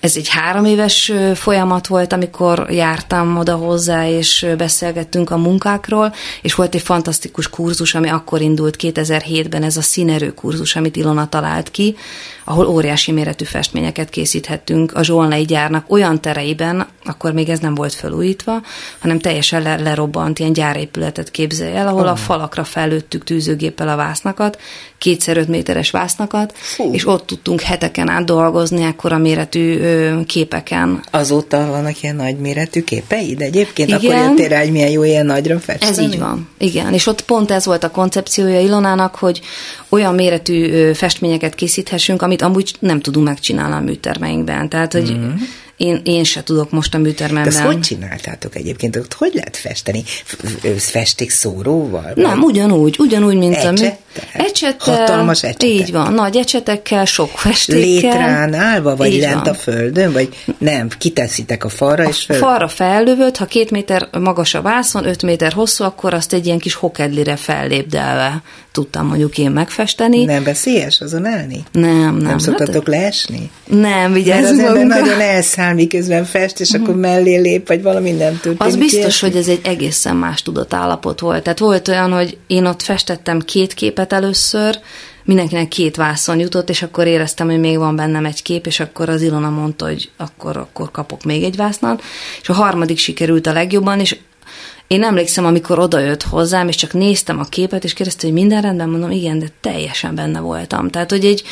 [0.00, 6.54] ez egy három éves folyamat volt, amikor jártam oda hozzá, és beszélgettünk a munkákról, és
[6.54, 11.70] volt egy fantasztikus kurzus, ami akkor indult 2007-ben, ez a színerő kurzus, amit Ilona talált
[11.70, 11.96] ki,
[12.50, 17.94] ahol óriási méretű festményeket készíthettünk a Zsolnai gyárnak olyan tereiben, akkor még ez nem volt
[17.94, 18.62] felújítva,
[18.98, 22.10] hanem teljesen le- lerobbant ilyen gyárépületet képzelj el, ahol oh.
[22.10, 24.58] a falakra fellőttük tűzőgéppel a vásznakat,
[24.98, 26.92] kétszer öt méteres vásznakat, Fú.
[26.92, 29.80] és ott tudtunk heteken át dolgozni ekkora méretű
[30.26, 31.02] képeken.
[31.10, 33.88] Azóta vannak ilyen nagyméretű képeid egyébként?
[33.88, 34.00] Igen.
[34.00, 35.90] Akkor jöttél rá, hogy milyen jó ilyen nagyra festeni?
[35.90, 36.48] Ez így van.
[36.58, 39.40] Igen, és ott pont ez volt a koncepciója Ilonának, hogy
[39.88, 44.68] olyan méretű festményeket készíthessünk, amit amúgy nem tudunk megcsinálni a műtermeinkben.
[44.68, 45.34] Tehát, hogy mm-hmm
[45.80, 47.52] én, én se tudok most a műtermemben.
[47.52, 48.96] De ezt hogy csináltátok egyébként?
[48.96, 50.02] Ott hogy lehet festeni?
[50.76, 52.12] Festék szóróval?
[52.14, 53.98] Nem, ugyanúgy, ugyanúgy, mint Ecsettel?
[54.14, 54.96] a Ecsettel.
[54.96, 55.68] Hatalmas ecsetek?
[55.68, 57.80] Így van, nagy ecsetekkel, sok festékkel.
[57.80, 59.54] Létrán állva, vagy így lent van.
[59.54, 62.36] a földön, vagy nem, kiteszitek a falra, és föl...
[62.36, 66.46] A falra fellövöd, ha két méter magas a vászon, öt méter hosszú, akkor azt egy
[66.46, 70.24] ilyen kis hokedlire fellépdelve tudtam mondjuk én megfesteni.
[70.24, 71.62] Nem veszélyes azon állni?
[71.72, 72.16] Nem, nem.
[72.16, 73.50] Nem szoktatok hát, leesni?
[73.64, 74.60] Nem, vigyázzunk.
[74.60, 76.82] az ember nagyon elszáll, miközben fest, és uh-huh.
[76.82, 78.60] akkor mellé lép, vagy valami nem történik.
[78.60, 79.28] Az biztos, ilyesmi?
[79.28, 81.42] hogy ez egy egészen más tudatállapot volt.
[81.42, 84.78] Tehát volt olyan, hogy én ott festettem két képet először,
[85.24, 89.08] mindenkinek két vászon jutott, és akkor éreztem, hogy még van bennem egy kép, és akkor
[89.08, 92.00] az Ilona mondta, hogy akkor, akkor kapok még egy vásznon,
[92.40, 94.16] és a harmadik sikerült a legjobban, és
[94.90, 98.88] én emlékszem, amikor odajött hozzám, és csak néztem a képet, és kérdezte, hogy minden rendben,
[98.88, 100.90] mondom, igen, de teljesen benne voltam.
[100.90, 101.42] Tehát, hogy egy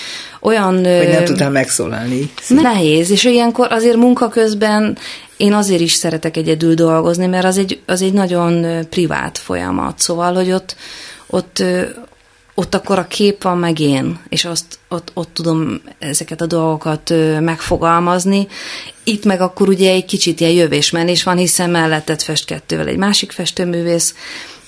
[0.41, 0.75] olyan...
[0.75, 2.31] Hogy nem tudtam megszólalni.
[2.49, 4.99] Nehéz, és ilyenkor azért munka közben
[5.37, 9.99] én azért is szeretek egyedül dolgozni, mert az egy, az egy nagyon privát folyamat.
[9.99, 10.77] Szóval, hogy ott,
[11.27, 11.63] ott
[12.59, 17.13] ott akkor a kép van meg én, és azt, ott, ott tudom ezeket a dolgokat
[17.41, 18.49] megfogalmazni.
[19.05, 23.33] Itt meg akkor ugye egy kicsit ilyen jövésmenés van, hiszen mellettet fest kettővel egy másik
[23.33, 24.15] festőművész,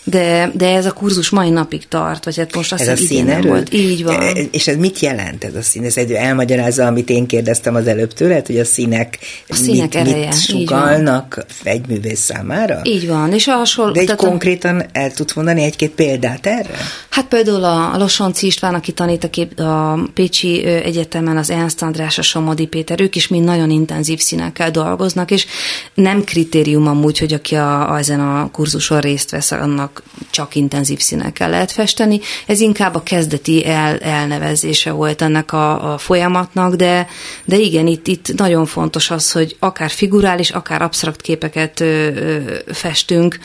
[0.05, 3.75] de, de ez a kurzus mai napig tart, vagy hát most azt a szín volt.
[3.75, 4.21] Így van.
[4.21, 5.85] E, és ez mit jelent ez a szín?
[5.85, 9.97] Ez egy elmagyarázza, amit én kérdeztem az előbb tőled, hogy a színek, a színek mit,
[9.97, 10.27] ereje.
[10.27, 12.81] mit sugalnak egy művész számára?
[12.83, 13.33] Így van.
[13.33, 16.75] És a hasonló, de egy konkrétan el tudsz mondani egy-két példát erre?
[17.11, 21.83] Hát például a, a Losonci István, aki tanít a, kép, a Pécsi Egyetemen, az Ernst
[21.83, 25.47] András, a Somodi Péter, ők is mind nagyon intenzív színekkel dolgoznak, és
[25.95, 30.00] nem kritérium amúgy, hogy aki a, a, ezen a kurzuson részt vesz, annak
[30.31, 32.21] csak, intenzív színekkel lehet festeni.
[32.47, 37.07] Ez inkább a kezdeti el, elnevezése volt ennek a, a folyamatnak, de,
[37.45, 42.41] de igen, itt, itt nagyon fontos az, hogy akár figurális, akár absztrakt képeket ö, ö,
[42.73, 43.39] festünk,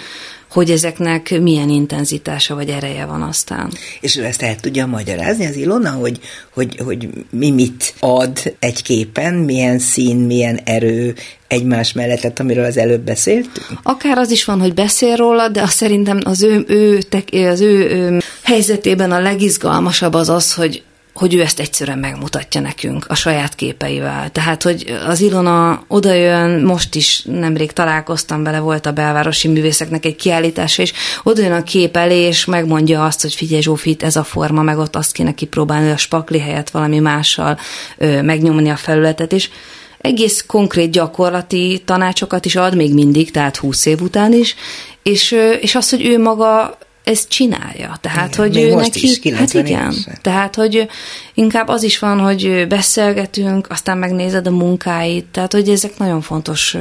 [0.56, 3.72] hogy ezeknek milyen intenzitása vagy ereje van aztán.
[4.02, 6.20] És ő ezt el tudja magyarázni az Ilona, hogy,
[6.54, 11.15] hogy, hogy mi mit ad egy képen, milyen szín, milyen erő
[11.48, 13.80] egymás mellett, amiről az előbb beszéltünk?
[13.84, 17.00] Akár az is van, hogy beszél róla, de azt szerintem az ő, ő,
[17.32, 20.84] az ő, ő helyzetében a legizgalmasabb az az, hogy
[21.15, 24.30] hogy ő ezt egyszerűen megmutatja nekünk a saját képeivel.
[24.30, 30.15] Tehát, hogy az Ilona odajön, most is nemrég találkoztam vele, volt a belvárosi művészeknek egy
[30.15, 34.62] kiállítása, és odajön a kép elé, és megmondja azt, hogy figyelj Zsófi, ez a forma,
[34.62, 37.60] meg ott azt kéne kipróbálni, a spakli helyett valami mással
[37.97, 39.49] ö, megnyomni a felületet, és
[39.97, 44.56] egész konkrét gyakorlati tanácsokat is ad még mindig, tehát húsz év után is,
[45.04, 47.98] és, és az, hogy ő maga ezt csinálja.
[48.02, 50.18] Tehát, igen, hogy ő neki, is, hát igen, évesen.
[50.22, 50.88] tehát, hogy
[51.34, 56.78] inkább az is van, hogy beszélgetünk, aztán megnézed a munkáit, tehát, hogy ezek nagyon fontos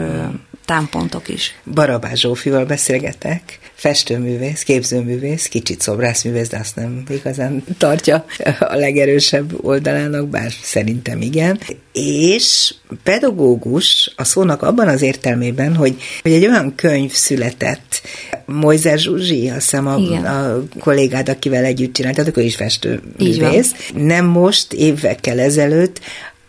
[0.65, 1.55] támpontok is.
[1.75, 8.25] Barabás Zsófival beszélgetek, festőművész, képzőművész, kicsit szobrászművész, de azt nem igazán tartja
[8.59, 11.61] a legerősebb oldalának, bár szerintem igen.
[11.93, 18.03] És pedagógus a szónak abban az értelmében, hogy, hogy egy olyan könyv született,
[18.47, 19.95] Mojzer Zsuzsi, azt hiszem a,
[20.27, 23.73] a kollégád, akivel együtt csináltatok, ő is festőművész.
[23.95, 26.01] Nem most, évekkel ezelőtt,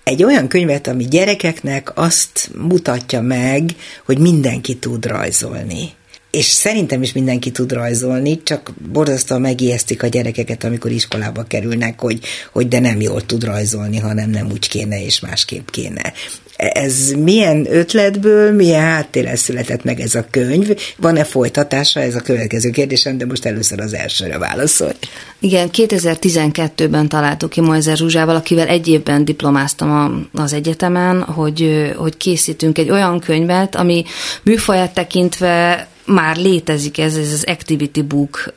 [0.03, 3.69] egy olyan könyvet, ami gyerekeknek azt mutatja meg,
[4.05, 5.93] hogy mindenki tud rajzolni
[6.35, 12.19] és szerintem is mindenki tud rajzolni, csak borzasztóan megijesztik a gyerekeket, amikor iskolába kerülnek, hogy,
[12.51, 16.13] hogy de nem jól tud rajzolni, hanem nem úgy kéne, és másképp kéne.
[16.55, 20.77] Ez milyen ötletből, milyen háttérrel született meg ez a könyv?
[20.97, 21.99] Van-e folytatása?
[21.99, 24.93] Ez a következő kérdésem, de most először az elsőre válaszolj.
[25.39, 32.17] Igen, 2012-ben találtuk ki Moiser Zsuzsával, akivel egy évben diplomáztam a, az egyetemen, hogy, hogy
[32.17, 34.03] készítünk egy olyan könyvet, ami
[34.43, 38.53] műfaját tekintve már létezik ez, ez az Activity Book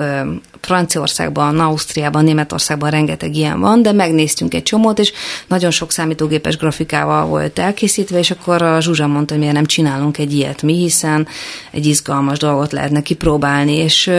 [0.60, 5.12] Franciaországban, Ausztriában, Németországban rengeteg ilyen van, de megnéztünk egy csomót, és
[5.46, 10.18] nagyon sok számítógépes grafikával volt elkészítve, és akkor a Zsuzsa mondta, hogy miért nem csinálunk
[10.18, 11.26] egy ilyet mi, hiszen
[11.70, 14.10] egy izgalmas dolgot lehetne kipróbálni, és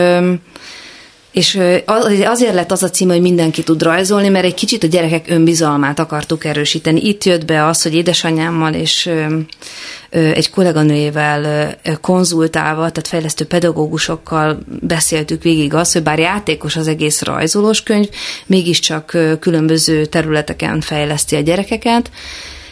[1.32, 1.60] és
[2.24, 5.98] azért lett az a cím, hogy mindenki tud rajzolni, mert egy kicsit a gyerekek önbizalmát
[5.98, 7.00] akartuk erősíteni.
[7.00, 9.10] Itt jött be az, hogy édesanyámmal és
[10.10, 17.82] egy kolléganőjével konzultálva, tehát fejlesztő pedagógusokkal beszéltük végig azt, hogy bár játékos az egész rajzolós
[17.82, 18.08] könyv,
[18.46, 22.10] mégiscsak különböző területeken fejleszti a gyerekeket,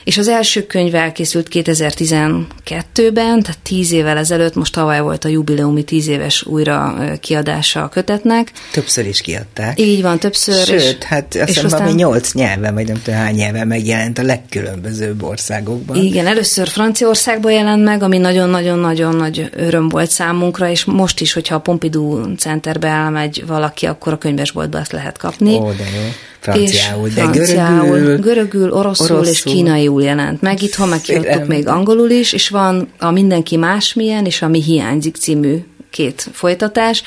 [0.09, 5.83] És az első könyv elkészült 2012-ben, tehát tíz évvel ezelőtt, most tavaly volt a jubileumi
[5.83, 8.53] tíz éves újra kiadása a kötetnek.
[8.73, 9.81] Többször is kiadták.
[9.81, 10.67] Így van, többször.
[10.67, 11.95] Sőt, és, hát azt hiszem, aztán...
[11.95, 15.97] nyolc nyelven, vagy nem tudom hány nyelven megjelent a legkülönbözőbb országokban.
[15.97, 21.55] Igen, először Franciaországban jelent meg, ami nagyon-nagyon-nagyon nagy öröm volt számunkra, és most is, hogyha
[21.55, 25.55] a Pompidou Centerbe elmegy valaki, akkor a könyvesboltba ezt lehet kapni.
[25.55, 26.09] Ó, de jó.
[26.53, 30.63] Franciául, és de franciául, görögül, görögül oroszul, oroszul és kínaiul jelent meg.
[30.63, 35.59] Itthon megkiadtuk még angolul is, és van a Mindenki másmilyen, és a Mi hiányzik című
[35.91, 37.03] két folytatás.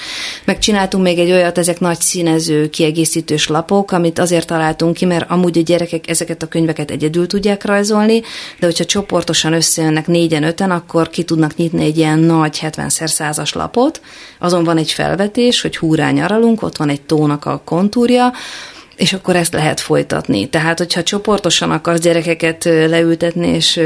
[0.45, 5.57] Megcsináltunk még egy olyat, ezek nagy színező, kiegészítős lapok, amit azért találtunk ki, mert amúgy
[5.57, 8.21] a gyerekek ezeket a könyveket egyedül tudják rajzolni,
[8.59, 14.01] de hogyha csoportosan összejönnek négyen, öten, akkor ki tudnak nyitni egy ilyen nagy 70x100-as lapot.
[14.39, 18.33] Azon van egy felvetés, hogy húrá nyaralunk, ott van egy tónak a kontúrja,
[19.01, 20.49] és akkor ezt lehet folytatni.
[20.49, 23.81] Tehát, hogyha csoportosan akarsz gyerekeket leültetni, és,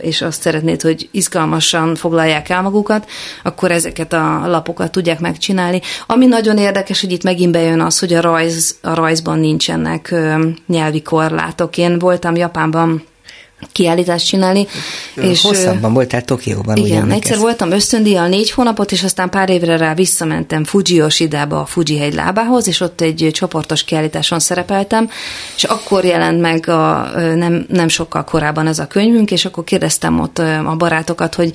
[0.00, 3.08] és azt szeretnéd, hogy izgalmasan foglalják el magukat,
[3.42, 5.80] akkor ezeket a lapokat tudják megcsinálni.
[6.06, 10.14] Ami nagyon érdekes, hogy itt megint bejön az, hogy a, rajz, a rajzban nincsenek
[10.66, 11.76] nyelvi korlátok.
[11.76, 13.02] Én voltam Japánban
[13.72, 14.66] kiállítást csinálni.
[15.14, 16.76] És, Hosszabban voltál Tokióban.
[16.76, 21.66] Igen, egyszer voltam ösztöndíjal négy hónapot, és aztán pár évre rá visszamentem Fuji Yoshidába, a
[21.66, 25.10] Fuji hegy lábához, és ott egy csoportos kiállításon szerepeltem,
[25.56, 30.20] és akkor jelent meg a, nem, nem sokkal korábban ez a könyvünk, és akkor kérdeztem
[30.20, 31.52] ott a barátokat, hogy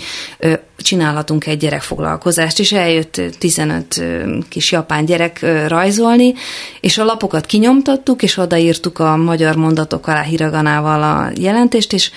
[0.83, 4.03] csinálhatunk egy gyerekfoglalkozást, és eljött 15
[4.49, 6.33] kis japán gyerek rajzolni,
[6.81, 12.11] és a lapokat kinyomtattuk, és odaírtuk a magyar mondatok alá hiraganával a jelentést, és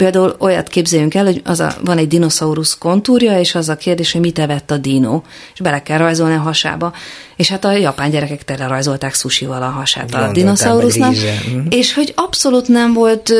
[0.00, 4.12] Például olyat képzeljünk el, hogy az a, van egy dinoszaurusz kontúrja, és az a kérdés,
[4.12, 5.22] hogy mit evett a dino,
[5.54, 6.92] és bele kell rajzolni a hasába.
[7.36, 11.66] És hát a japán gyerekek tele rajzolták sushival a hasát a dinoszaurusznak, mhm.
[11.68, 13.32] és hogy abszolút nem volt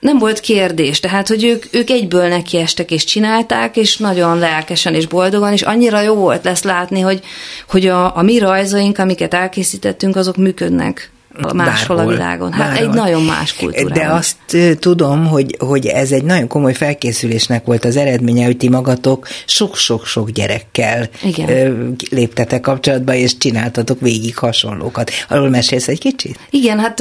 [0.00, 5.06] nem volt kérdés, tehát, hogy ők, ők egyből nekiestek és csinálták, és nagyon lelkesen és
[5.06, 7.20] boldogan, és annyira jó volt lesz látni, hogy,
[7.68, 12.52] hogy a, a mi rajzaink, amiket elkészítettünk, azok működnek máshol Bárhol, a világon.
[12.52, 12.88] Hát bárhol.
[12.88, 13.94] egy nagyon más kultúra.
[13.94, 14.36] De azt
[14.78, 20.30] tudom, hogy, hogy ez egy nagyon komoly felkészülésnek volt az eredménye, hogy ti magatok sok-sok-sok
[20.30, 21.96] gyerekkel Igen.
[22.10, 25.10] léptetek kapcsolatba, és csináltatok végig hasonlókat.
[25.28, 26.38] Arról mesélsz egy kicsit?
[26.50, 27.00] Igen, hát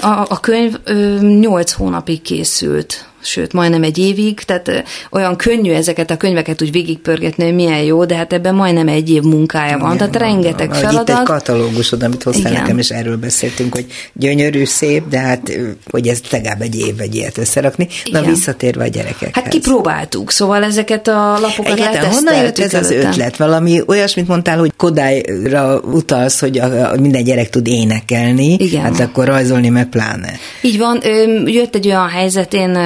[0.00, 0.74] a, a könyv
[1.20, 7.44] nyolc hónapig készült sőt, majdnem egy évig, tehát olyan könnyű ezeket a könyveket úgy végigpörgetni,
[7.44, 10.78] hogy milyen jó, de hát ebben majdnem egy év munkája van, Igen, tehát rengeteg van.
[10.78, 11.08] feladat.
[11.08, 12.62] Itt egy katalógusod, amit hoztál Igen.
[12.62, 15.58] nekem, és erről beszéltünk, hogy gyönyörű, szép, de hát,
[15.90, 17.88] hogy ez legalább egy év egy ilyet összerakni.
[18.10, 18.30] Na, Igen.
[18.30, 19.42] visszatérve a gyerekekhez.
[19.44, 23.36] Hát kipróbáltuk, szóval ezeket a lapokat Egyáltalán honnan jött ez az ötlet?
[23.36, 28.82] Valami olyasmit mondtál, hogy Kodályra utalsz, hogy a, a minden gyerek tud énekelni, Igen.
[28.82, 30.32] hát akkor rajzolni meg pláne.
[30.60, 31.00] Így van,
[31.46, 32.76] jött egy olyan helyzet, én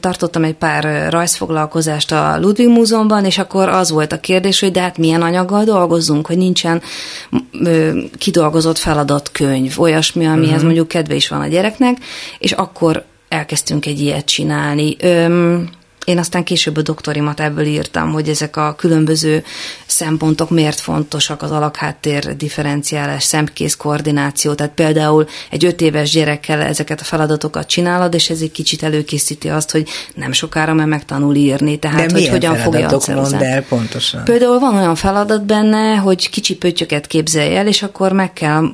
[0.00, 4.80] tartottam egy pár rajzfoglalkozást a Ludwig Múzeumban, és akkor az volt a kérdés, hogy de
[4.80, 6.82] hát milyen anyaggal dolgozunk, hogy nincsen
[8.18, 10.64] kidolgozott feladatkönyv, olyasmi, amihez uh-huh.
[10.64, 11.96] mondjuk kedve is van a gyereknek,
[12.38, 14.96] és akkor elkezdtünk egy ilyet csinálni.
[15.00, 15.68] Öm,
[16.08, 19.44] én aztán később a doktorimat ebből írtam, hogy ezek a különböző
[19.86, 27.00] szempontok miért fontosak, az alakháttér differenciálás, szemkész koordináció, tehát például egy öt éves gyerekkel ezeket
[27.00, 31.78] a feladatokat csinálod, és ez egy kicsit előkészíti azt, hogy nem sokára már megtanul írni,
[31.78, 34.24] tehát De hogy hogyan fogja a mondd el pontosan?
[34.24, 38.64] Például van olyan feladat benne, hogy kicsi pöttyöket képzelj el, és akkor meg kell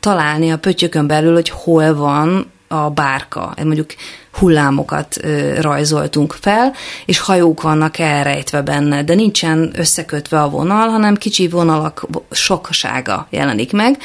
[0.00, 3.54] találni a pöttyökön belül, hogy hol van a bárka.
[3.64, 3.90] Mondjuk
[4.32, 5.20] hullámokat
[5.60, 6.72] rajzoltunk fel,
[7.06, 13.72] és hajók vannak elrejtve benne, de nincsen összekötve a vonal, hanem kicsi vonalak soksága jelenik
[13.72, 13.98] meg.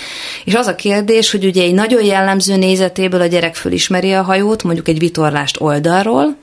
[0.45, 4.63] És az a kérdés, hogy ugye egy nagyon jellemző nézetéből a gyerek fölismeri a hajót,
[4.63, 6.35] mondjuk egy vitorlást oldalról,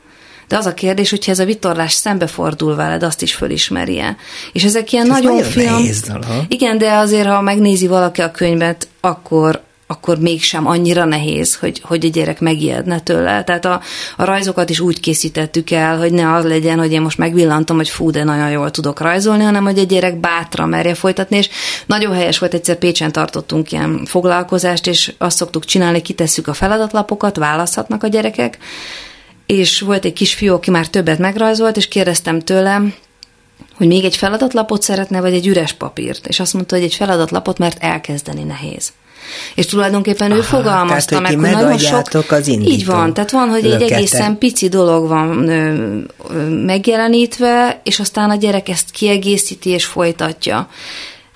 [0.49, 4.17] de az a kérdés, hogyha ez a vitorlás szembefordul veled, azt is fölismerje.
[4.53, 5.83] És ezek ilyen ez nagyon, nagyon fiam.
[6.49, 12.05] Igen, de azért, ha megnézi valaki a könyvet, akkor akkor mégsem annyira nehéz, hogy, hogy
[12.05, 13.44] a gyerek megijedne tőle.
[13.44, 13.81] Tehát a,
[14.16, 17.88] a rajzokat is úgy készítettük el, hogy ne az legyen, hogy én most megvillantom, hogy
[17.88, 21.49] fú, de nagyon jól tudok rajzolni, hanem hogy a gyerek bátra merje folytatni, és
[21.87, 27.37] nagyon helyes volt, egyszer Pécsen tartottunk ilyen foglalkozást, és azt szoktuk csinálni, kitesszük a feladatlapokat,
[27.37, 28.59] választhatnak a gyerekek,
[29.47, 32.94] és volt egy kisfiú, aki már többet megrajzolt, és kérdeztem tőlem,
[33.77, 36.27] hogy még egy feladatlapot szeretne, vagy egy üres papírt.
[36.27, 38.92] És azt mondta, hogy egy feladatlapot, mert elkezdeni nehéz.
[39.55, 42.31] És tulajdonképpen Aha, ő fogalmazta tehát, meg, hogy nagyon sok...
[42.31, 43.85] az indító Így van, tehát van, hogy lökete.
[43.85, 45.99] egy egészen pici dolog van ö,
[46.35, 50.69] ö, megjelenítve, és aztán a gyerek ezt kiegészíti és folytatja.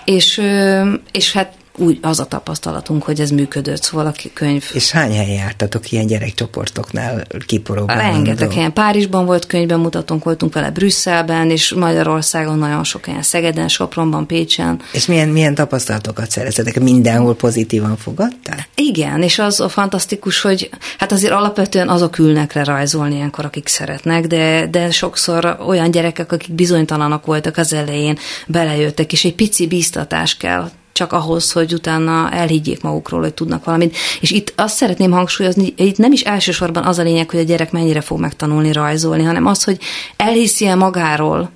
[0.04, 4.64] És, ö, és hát úgy az a tapasztalatunk, hogy ez működött, szóval a könyv.
[4.72, 7.92] És hány helyen jártatok ilyen gyerekcsoportoknál kiporogva?
[7.92, 8.72] Rengeteg helyen.
[8.72, 14.80] Párizsban volt könyvbemutatónk, voltunk vele Brüsszelben, és Magyarországon nagyon sok helyen, Szegeden, Sopronban, Pécsen.
[14.92, 16.80] És milyen, milyen tapasztalatokat szereztetek?
[16.80, 18.66] Mindenhol pozitívan fogadtál?
[18.74, 23.68] Igen, és az a fantasztikus, hogy hát azért alapvetően azok ülnek le rajzolni ilyenkor, akik
[23.68, 29.66] szeretnek, de, de sokszor olyan gyerekek, akik bizonytalanak voltak az elején, belejöttek, és egy pici
[29.66, 33.96] bíztatás kell csak ahhoz, hogy utána elhiggyék magukról, hogy tudnak valamit.
[34.20, 37.72] És itt azt szeretném hangsúlyozni, itt nem is elsősorban az a lényeg, hogy a gyerek
[37.72, 39.78] mennyire fog megtanulni rajzolni, hanem az, hogy
[40.16, 41.50] elhiszi el magáról,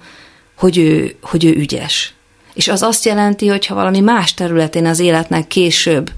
[0.56, 2.14] hogy ő, hogy ő ügyes.
[2.54, 6.10] És az azt jelenti, hogy ha valami más területén az életnek később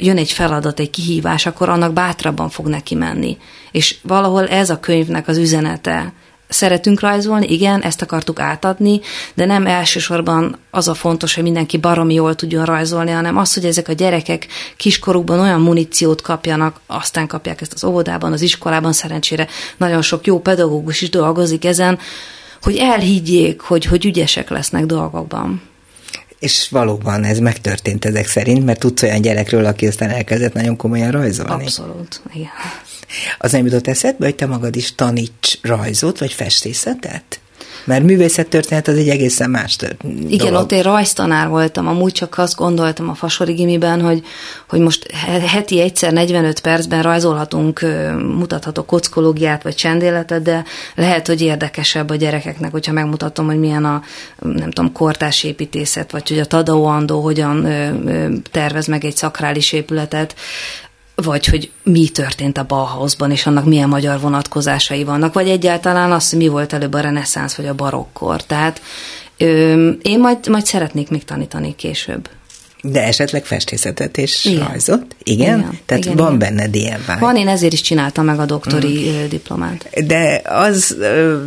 [0.00, 3.36] jön egy feladat, egy kihívás, akkor annak bátrabban fog neki menni.
[3.72, 6.12] És valahol ez a könyvnek az üzenete,
[6.48, 9.00] szeretünk rajzolni, igen, ezt akartuk átadni,
[9.34, 13.64] de nem elsősorban az a fontos, hogy mindenki baromi jól tudjon rajzolni, hanem az, hogy
[13.64, 14.46] ezek a gyerekek
[14.76, 19.46] kiskorukban olyan muníciót kapjanak, aztán kapják ezt az óvodában, az iskolában, szerencsére
[19.76, 21.98] nagyon sok jó pedagógus is dolgozik ezen,
[22.62, 25.62] hogy elhiggyék, hogy, hogy ügyesek lesznek dolgokban.
[26.38, 31.10] És valóban ez megtörtént ezek szerint, mert tudsz olyan gyerekről, aki aztán elkezdett nagyon komolyan
[31.10, 31.52] rajzolni.
[31.52, 32.48] Abszolút, igen.
[33.38, 37.40] Az nem jutott eszedbe, hogy te magad is taníts rajzot, vagy festészetet?
[37.84, 40.30] Mert művészettörténet az egy egészen más történet.
[40.30, 40.62] Igen, dolog.
[40.62, 44.24] ott én rajztanár voltam, amúgy csak azt gondoltam a Fasori gimiben, hogy,
[44.68, 45.12] hogy most
[45.46, 47.80] heti egyszer 45 percben rajzolhatunk,
[48.38, 54.02] mutathatok kockológiát vagy csendéletet, de lehet, hogy érdekesebb a gyerekeknek, hogyha megmutatom, hogy milyen a,
[54.38, 57.68] nem tudom, kortás építészet, vagy hogy a Tadao Ando hogyan
[58.50, 60.34] tervez meg egy szakrális épületet
[61.22, 66.30] vagy hogy mi történt a Bauhausban, és annak milyen magyar vonatkozásai vannak, vagy egyáltalán az,
[66.30, 68.42] hogy mi volt előbb a reneszánsz, vagy a barokkor.
[68.42, 68.82] Tehát
[69.36, 72.28] ö, én majd, majd szeretnék még tanítani később.
[72.82, 74.66] De esetleg festészet és igen.
[74.66, 75.16] rajzot?
[75.22, 75.58] Igen?
[75.58, 76.38] igen Tehát igen, van igen.
[76.38, 77.18] benned ilyen vágy.
[77.18, 79.28] Van, én ezért is csináltam meg a doktori mm.
[79.28, 80.04] diplomát.
[80.06, 80.96] De az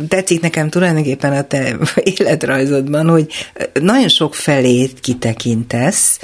[0.08, 1.76] tetszik nekem tulajdonképpen a te
[2.18, 3.26] életrajzodban, hogy
[3.80, 6.18] nagyon sok felét kitekintesz,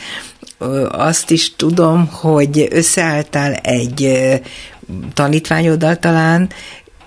[0.88, 4.18] azt is tudom, hogy összeálltál egy
[5.14, 6.50] tanítványoddal talán,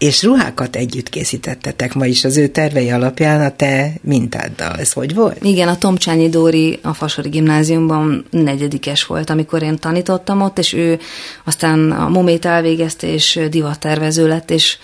[0.02, 4.76] és ruhákat együtt készítettetek ma is az ő tervei alapján a te mintáddal.
[4.76, 5.44] Ez hogy volt?
[5.44, 11.00] Igen, a Tomcsányi Dóri a Fasori gimnáziumban negyedikes volt, amikor én tanítottam ott, és ő
[11.44, 14.78] aztán a momét elvégezte, és divattervező lett, és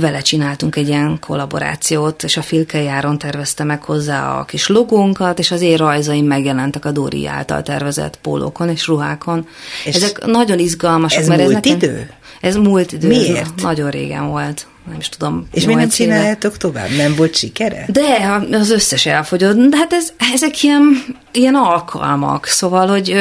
[0.00, 5.38] vele csináltunk egy ilyen kollaborációt, és a Filke Járon tervezte meg hozzá a kis logónkat,
[5.38, 9.46] és az én rajzaim megjelentek a Dóri által tervezett pólókon és ruhákon.
[9.84, 11.20] És Ezek nagyon izgalmasak.
[11.20, 12.10] Ez mert múlt ez nekem, idő?
[12.40, 13.08] Ez múlt idő.
[13.08, 13.62] Miért?
[13.62, 15.48] Nagyon régen volt nem is tudom.
[15.52, 16.88] És mi nem csináljátok tovább?
[16.96, 17.84] Nem volt sikere?
[17.88, 19.56] De, az összes elfogyott.
[19.56, 22.46] De hát ez, ezek ilyen, ilyen alkalmak.
[22.46, 23.16] Szóval, hogy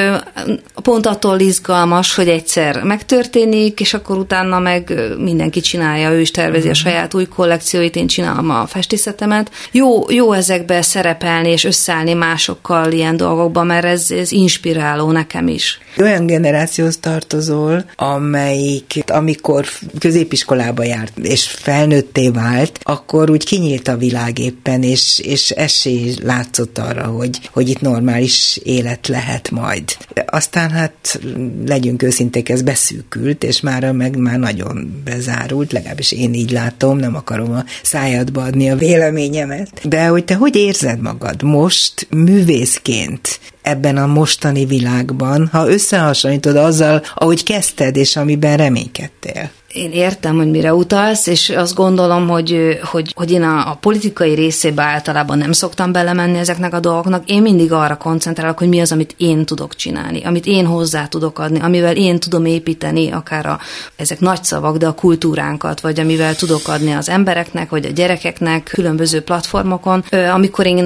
[0.83, 6.67] pont attól izgalmas, hogy egyszer megtörténik, és akkor utána meg mindenki csinálja, ő is tervezi
[6.67, 6.79] a mhm.
[6.79, 9.51] saját új kollekcióit, én csinálom a festészetemet.
[9.71, 15.79] Jó, jó ezekbe szerepelni és összeállni másokkal ilyen dolgokban, mert ez, ez inspiráló nekem is.
[15.99, 19.65] Olyan generációhoz tartozol, amelyik, amikor
[19.99, 26.77] középiskolába járt, és felnőtté vált, akkor úgy kinyílt a világ éppen, és, és esély látszott
[26.77, 29.97] arra, hogy, hogy itt normális élet lehet majd.
[30.25, 31.19] Aztán hát
[31.65, 37.15] legyünk őszinték, ez beszűkült, és már meg már nagyon bezárult, legalábbis én így látom, nem
[37.15, 39.87] akarom a szájadba adni a véleményemet.
[39.87, 47.03] De hogy te hogy érzed magad most művészként ebben a mostani világban, ha összehasonlítod azzal,
[47.15, 49.51] ahogy kezdted, és amiben reménykedtél?
[49.75, 54.33] Én értem, hogy mire utalsz, és azt gondolom, hogy, hogy, hogy én a, a politikai
[54.33, 57.29] részébe általában nem szoktam belemenni ezeknek a dolgoknak.
[57.29, 61.39] Én mindig arra koncentrálok, hogy mi az, amit én tudok csinálni, amit én hozzá tudok
[61.39, 63.59] adni, amivel én tudom építeni, akár a,
[63.95, 68.63] ezek nagy szavak, de a kultúránkat, vagy amivel tudok adni az embereknek, vagy a gyerekeknek
[68.63, 70.03] különböző platformokon.
[70.33, 70.85] Amikor én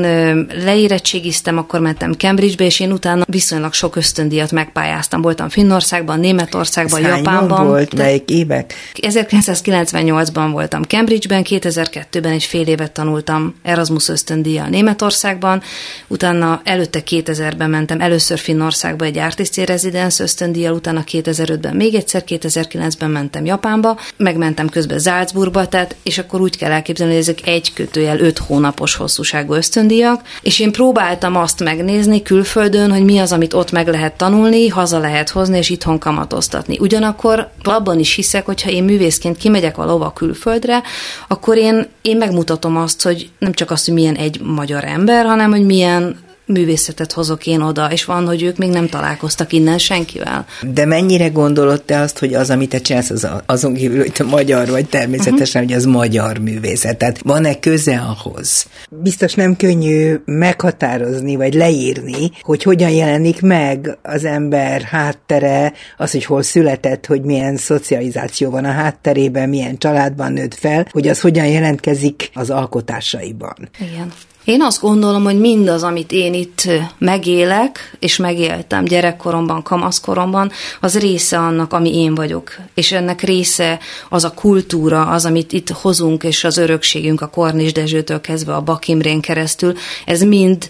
[0.64, 5.22] leérettségiztem, akkor mentem Cambridgebe, és én utána viszonylag sok ösztöndíjat megpályáztam.
[5.22, 7.68] Voltam Finnországban, Németországban, Ez Japánban.
[7.68, 7.96] volt?
[7.96, 8.74] Melyik évek?
[9.02, 15.62] 1998-ban voltam Cambridge-ben, 2002-ben egy fél évet tanultam Erasmus ösztöndíjjal Németországban,
[16.08, 23.10] utána előtte 2000-ben mentem először Finnországba egy artisti residence ösztöndíjjal, utána 2005-ben még egyszer, 2009-ben
[23.10, 28.20] mentem Japánba, megmentem közben Salzburgba, tehát, és akkor úgy kell elképzelni, hogy ezek egy kötőjel
[28.20, 33.72] öt hónapos hosszúságú ösztöndíjak, és én próbáltam azt megnézni külföldön, hogy mi az, amit ott
[33.72, 36.78] meg lehet tanulni, haza lehet hozni, és itthon kamatoztatni.
[36.80, 40.82] Ugyanakkor abban is hiszek, hogy hogyha én művészként kimegyek valahova külföldre,
[41.28, 45.50] akkor én, én megmutatom azt, hogy nem csak azt, hogy milyen egy magyar ember, hanem
[45.50, 46.20] hogy milyen
[46.50, 50.46] művészetet hozok én oda, és van, hogy ők még nem találkoztak innen senkivel.
[50.74, 54.24] De mennyire gondolod te azt, hogy az, amit te csinálsz, az azon kívül, hogy te
[54.24, 55.78] magyar vagy, természetesen, uh-huh.
[55.78, 56.98] hogy az magyar művészet.
[56.98, 58.68] Tehát van-e köze ahhoz?
[58.90, 66.26] Biztos nem könnyű meghatározni, vagy leírni, hogy hogyan jelenik meg az ember háttere, az, hogy
[66.26, 71.46] hol született, hogy milyen szocializáció van a hátterében, milyen családban nőtt fel, hogy az hogyan
[71.46, 73.70] jelentkezik az alkotásaiban.
[73.80, 74.12] Igen.
[74.50, 81.38] Én azt gondolom, hogy mindaz, amit én itt megélek, és megéltem gyerekkoromban, kamaszkoromban, az része
[81.38, 82.56] annak, ami én vagyok.
[82.74, 83.80] És ennek része
[84.10, 88.62] az a kultúra, az, amit itt hozunk, és az örökségünk a Kornis Dezsőtől kezdve a
[88.62, 89.74] Bakimrén keresztül,
[90.06, 90.70] ez mind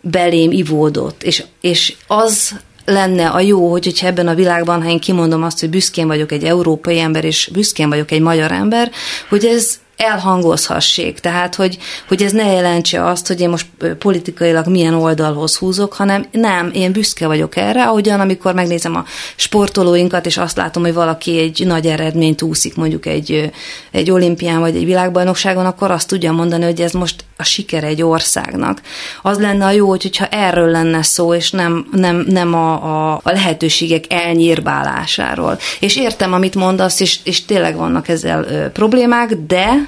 [0.00, 1.22] belém ivódott.
[1.22, 2.54] És, és az
[2.84, 6.32] lenne a jó, hogy, hogyha ebben a világban, ha én kimondom azt, hogy büszkén vagyok
[6.32, 8.90] egy európai ember, és büszkén vagyok egy magyar ember,
[9.28, 11.18] hogy ez elhangozhassék.
[11.18, 11.78] Tehát, hogy,
[12.08, 13.66] hogy ez ne jelentse azt, hogy én most
[13.98, 19.04] politikailag milyen oldalhoz húzok, hanem nem, én büszke vagyok erre, ahogyan amikor megnézem a
[19.36, 23.50] sportolóinkat, és azt látom, hogy valaki egy nagy eredményt úszik mondjuk egy,
[23.90, 28.02] egy olimpián vagy egy világbajnokságon, akkor azt tudja mondani, hogy ez most a siker egy
[28.02, 28.80] országnak.
[29.22, 33.30] Az lenne a jó, hogyha erről lenne szó, és nem, nem, nem a, a, a
[33.30, 35.58] lehetőségek elnyírbálásáról.
[35.80, 39.87] És értem, amit mondasz, és, és tényleg vannak ezzel ö, problémák, de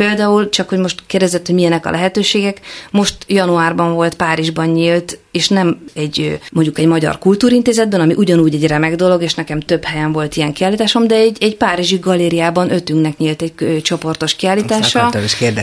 [0.00, 5.48] például csak, hogy most kérdezett, hogy milyenek a lehetőségek, most januárban volt Párizsban nyílt és
[5.48, 10.12] nem egy mondjuk egy magyar kultúrintézetben, ami ugyanúgy egy remek dolog, és nekem több helyen
[10.12, 15.12] volt ilyen kiállításom, de egy, egy párizsi galériában ötünknek nyílt egy ö, csoportos kiállítása.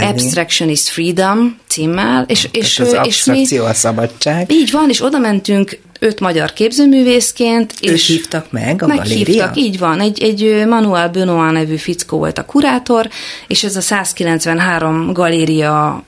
[0.02, 2.26] Abstraction is Freedom címmel.
[2.28, 4.52] És, és, az és mi, a szabadság.
[4.52, 7.74] Így van, és oda mentünk öt magyar képzőművészként.
[7.82, 9.52] Ők és hívtak meg a meghívtak, galéria?
[9.56, 10.00] így van.
[10.00, 13.10] Egy, egy Manuel Benoit nevű fickó volt a kurátor,
[13.48, 13.82] és ez a
[14.28, 16.04] 193 galéria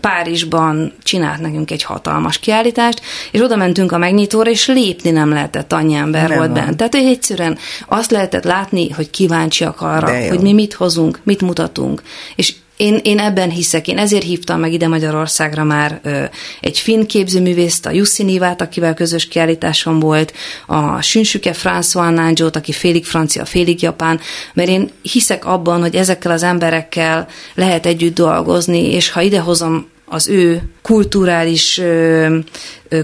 [0.00, 5.72] Párizsban csinált nekünk egy hatalmas kiállítást, és oda mentünk a megnyitóra, és lépni nem lehetett,
[5.72, 6.64] annyi ember nem volt van.
[6.64, 6.74] benne.
[6.76, 7.58] Tehát, egyszerűen
[7.88, 12.02] azt lehetett látni, hogy kíváncsiak arra, hogy mi mit hozunk, mit mutatunk.
[12.36, 16.24] És én, én ebben hiszek, én ezért hívtam meg ide Magyarországra már ö,
[16.60, 20.32] egy finn képzőművészt, a Jussi Nivát, akivel közös kiállításom volt,
[20.66, 24.20] a Sünsuke François Nanjot, aki félig francia, félig japán,
[24.54, 30.28] mert én hiszek abban, hogy ezekkel az emberekkel lehet együtt dolgozni, és ha idehozom az
[30.28, 31.80] ő kulturális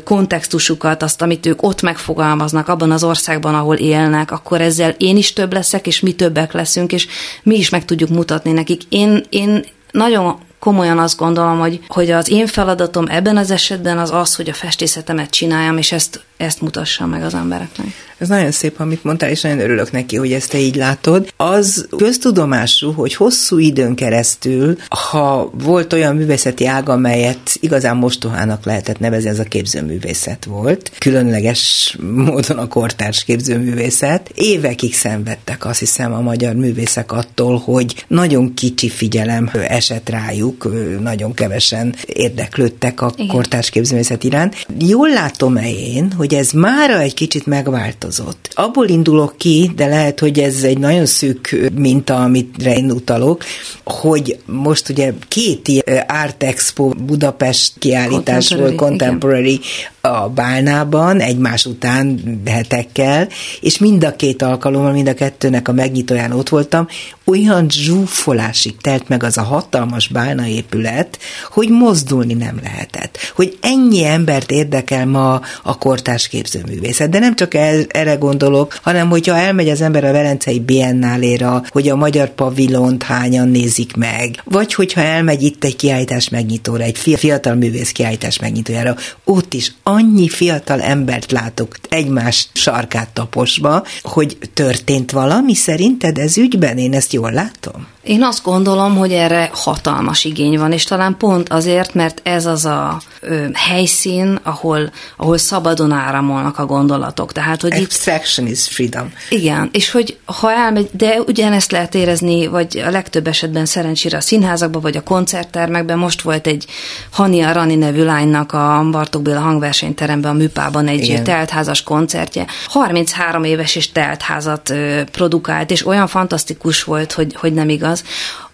[0.05, 5.32] kontextusukat, azt, amit ők ott megfogalmaznak abban az országban, ahol élnek, akkor ezzel én is
[5.32, 7.07] több leszek, és mi többek leszünk, és
[7.42, 8.82] mi is meg tudjuk mutatni nekik.
[8.88, 14.11] Én, én nagyon komolyan azt gondolom, hogy, hogy az én feladatom ebben az esetben az
[14.11, 17.86] az, hogy a festészetemet csináljam, és ezt, ezt mutassam meg az embereknek.
[18.20, 21.32] Ez nagyon szép, amit mondtál, és nagyon örülök neki, hogy ezt te így látod.
[21.36, 28.98] Az köztudomású, hogy hosszú időn keresztül, ha volt olyan művészeti ág, amelyet igazán mostohának lehetett
[28.98, 30.90] nevezni, az a képzőművészet volt.
[30.98, 34.30] Különleges módon a kortárs képzőművészet.
[34.34, 41.34] Évekig szenvedtek azt hiszem a magyar művészek attól, hogy nagyon kicsi figyelem esett rájuk, nagyon
[41.34, 43.26] kevesen érdeklődtek a Igen.
[43.26, 44.66] kortárs képzőművészet iránt.
[44.78, 48.08] Jól látom-e én, hogy ez mára egy kicsit megváltozott?
[48.11, 48.50] Változott.
[48.54, 53.44] Abból indulok ki, de lehet, hogy ez egy nagyon szűk minta, amitre én utalok,
[53.84, 59.61] hogy most ugye két Art Expo Budapest kiállítás volt, Contemporary
[60.00, 63.28] a Bálnában, egymás után hetekkel,
[63.61, 66.86] és mind a két alkalommal, mind a kettőnek a megnyitóján ott voltam,
[67.24, 71.18] olyan zsúfolásig telt meg az a hatalmas bálna épület,
[71.50, 73.18] hogy mozdulni nem lehetett.
[73.34, 77.11] Hogy ennyi embert érdekel ma a kortárs képzőművészet.
[77.11, 81.88] De nem csak el, erre gondolok, hanem hogyha elmegy az ember a Velencei Biennáléra, hogy
[81.88, 87.55] a magyar pavilont hányan nézik meg, vagy hogyha elmegy itt egy kiállítás megnyitóra, egy fiatal
[87.55, 95.55] művész kiállítás megnyitójára, ott is annyi fiatal embert látok egymás sarkát taposva, hogy történt valami
[95.55, 96.78] szerinted ez ügyben?
[96.78, 97.86] Én ezt jól látom?
[98.03, 102.64] Én azt gondolom, hogy erre hatalmas igény van, és talán pont azért, mert ez az
[102.64, 107.32] a ö, helyszín, ahol, ahol szabadon áramolnak a gondolatok.
[107.32, 109.12] Tehát, hogy Abstraction itt, is freedom.
[109.28, 114.20] Igen, és hogy ha elmegy, de ugyanezt lehet érezni, vagy a legtöbb esetben szerencsére a
[114.20, 115.99] színházakban, vagy a koncerttermekben.
[115.99, 116.66] Most volt egy
[117.11, 121.24] Hania Rani nevű lánynak a Bartók Béla hangversenyteremben, a Műpában egy Igen.
[121.24, 122.47] teltházas koncertje.
[122.66, 124.72] 33 éves és teltházat
[125.11, 128.05] produkált, és olyan fantasztikus volt, hogy, hogy nem igaz.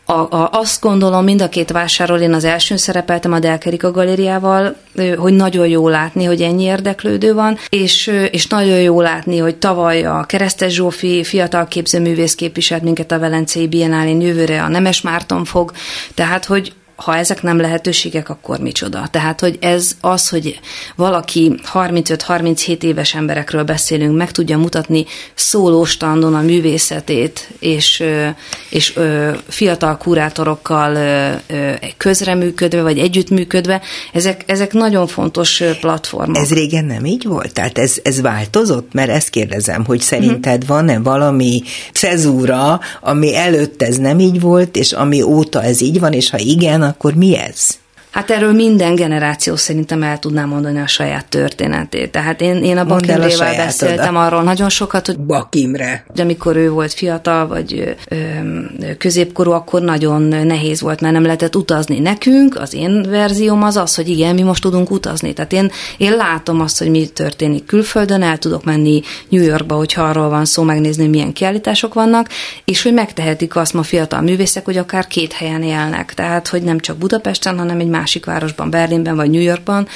[0.09, 4.77] A, a, azt gondolom, mind a két vásárról én az elsőn szerepeltem a Delkerika galériával,
[5.17, 10.05] hogy nagyon jó látni, hogy ennyi érdeklődő van, és, és nagyon jó látni, hogy tavaly
[10.05, 15.73] a Keresztes Zsófi fiatal képzőművész képviselt minket a Velencei Biennálén, jövőre a Nemes Márton fog,
[16.15, 19.09] tehát hogy ha ezek nem lehetőségek, akkor micsoda?
[19.11, 20.61] Tehát, hogy ez az, hogy
[20.97, 28.03] valaki 35-37 éves emberekről beszélünk, meg tudja mutatni szólóstandon a művészetét, és,
[28.71, 28.99] és
[29.49, 30.97] fiatal kurátorokkal
[31.97, 33.81] közreműködve, vagy együttműködve,
[34.13, 36.37] ezek, ezek nagyon fontos platformok.
[36.37, 37.53] Ez régen nem így volt?
[37.53, 38.93] Tehát ez, ez változott?
[38.93, 40.77] Mert ezt kérdezem, hogy szerinted uh-huh.
[40.77, 46.13] van-e valami cezúra, ami előtt ez nem így volt, és ami óta ez így van,
[46.13, 47.79] és ha igen, akkor mi ez?
[48.17, 52.11] Hát erről minden generáció szerintem el tudná mondani a saját történetét.
[52.11, 56.05] Tehát én, én a Bakimrével beszéltem arról nagyon sokat, hogy Bakimre.
[56.09, 58.17] Hogy amikor ő volt fiatal, vagy ö,
[58.99, 61.99] középkorú, akkor nagyon nehéz volt, mert nem lehetett utazni.
[61.99, 65.33] Nekünk az én verzióm az az, hogy igen, mi most tudunk utazni.
[65.33, 70.03] Tehát én, én látom azt, hogy mi történik külföldön, el tudok menni New Yorkba, hogyha
[70.03, 72.29] arról van szó, megnézni, milyen kiállítások vannak,
[72.65, 76.15] és hogy megtehetik azt ma fiatal művészek, hogy akár két helyen élnek.
[76.15, 79.89] Tehát, hogy nem csak Budapesten, hanem egy más másik városban, Berlinben vagy New Yorkban,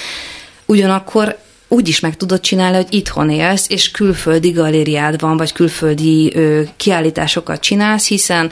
[0.67, 1.39] ugyanakkor
[1.69, 6.63] úgy is meg tudod csinálni, hogy itthon élsz, és külföldi galériád van, vagy külföldi ö,
[6.77, 8.51] kiállításokat csinálsz, hiszen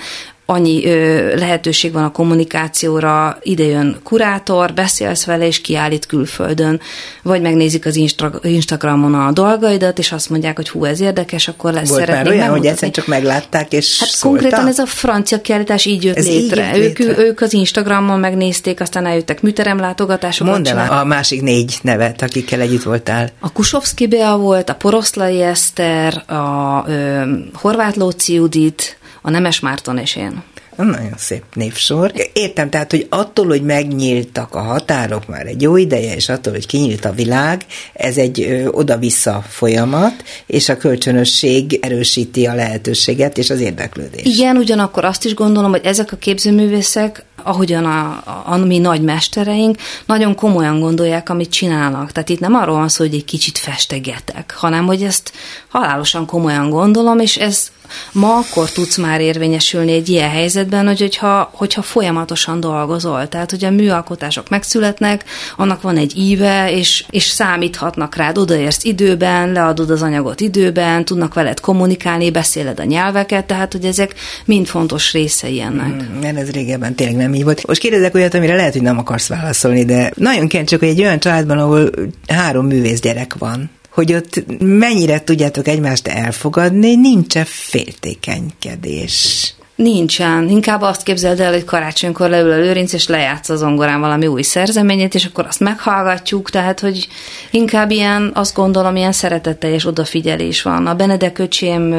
[0.51, 6.81] annyi ö, lehetőség van a kommunikációra, idejön kurátor, beszélsz vele, és kiállít külföldön,
[7.23, 11.73] vagy megnézik az Instra- Instagramon a dolgaidat, és azt mondják, hogy hú, ez érdekes, akkor
[11.73, 14.41] lesz Volt szeretnék már olyan, hogy egyszer csak meglátták, és Hát szóltak?
[14.41, 16.77] konkrétan ez a francia kiállítás így jött Ez létre.
[16.77, 17.23] így jött Ők, létre.
[17.25, 22.83] ők az Instagramon megnézték, aztán eljöttek műteremlátogatásokat Mondd el a másik négy nevet, akikkel együtt
[22.83, 23.31] voltál.
[23.41, 27.21] A Kusovszki Bea volt, a Poroszlai Eszter, a ö,
[27.53, 28.98] Horváth Lóci Judit,
[29.29, 30.43] a Nemes Márton és én.
[30.77, 32.13] Nagyon szép névsor.
[32.33, 36.67] Értem, tehát, hogy attól, hogy megnyíltak a határok már egy jó ideje, és attól, hogy
[36.67, 40.15] kinyílt a világ, ez egy oda-vissza folyamat,
[40.47, 44.27] és a kölcsönösség erősíti a lehetőséget és az érdeklődést.
[44.27, 49.03] Igen, ugyanakkor azt is gondolom, hogy ezek a képzőművészek, ahogyan a, a, a mi nagy
[49.03, 49.77] mestereink,
[50.07, 52.13] nagyon komolyan gondolják, amit csinálnak.
[52.13, 55.33] Tehát itt nem arról van szó, hogy egy kicsit festegetek, hanem hogy ezt
[55.69, 57.71] halálosan komolyan gondolom, és ez
[58.13, 63.29] ma akkor tudsz már érvényesülni egy ilyen helyzetben, hogy hogyha, hogyha folyamatosan dolgozol.
[63.29, 65.25] Tehát, hogy a műalkotások megszületnek,
[65.57, 71.35] annak van egy íve, és, és számíthatnak rád, odaérsz időben, leadod az anyagot időben, tudnak
[71.35, 74.15] veled kommunikálni, beszéled a nyelveket, tehát, hogy ezek
[74.45, 76.03] mind fontos részei ennek.
[76.13, 77.67] Mm, ez régebben tényleg nem így volt.
[77.67, 81.19] Most kérdezek olyat, amire lehet, hogy nem akarsz válaszolni, de nagyon kíváncsiak, hogy egy olyan
[81.19, 81.91] családban, ahol
[82.27, 89.53] három művész gyerek van, hogy ott mennyire tudjátok egymást elfogadni, nincs-e féltékenykedés?
[89.79, 90.49] Nincsen.
[90.49, 94.43] Inkább azt képzeld el, hogy karácsonykor leül a lőrinc, és lejátsz az zongorán valami új
[94.43, 97.09] szerzeményét, és akkor azt meghallgatjuk, tehát, hogy
[97.51, 100.87] inkább ilyen, azt gondolom, ilyen szeretetteljes odafigyelés van.
[100.87, 101.95] A Benedek öcsém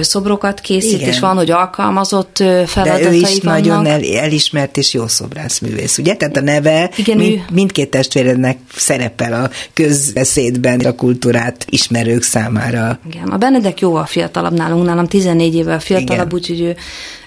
[0.00, 1.08] szobrokat készít, Igen.
[1.08, 3.42] és van, hogy alkalmazott ö, De feladatai ő is vannak.
[3.62, 6.14] nagyon el, elismert és jó szobrászművész, ugye?
[6.14, 12.98] Tehát a neve Igen, mind, ő- mindkét testvérednek szerepel a közbeszédben, a kultúrát ismerők számára.
[13.10, 16.76] Igen, a Benedek jóval fiatalabb nálunk, nálam 14 évvel fiatalabb, úgyhogy ő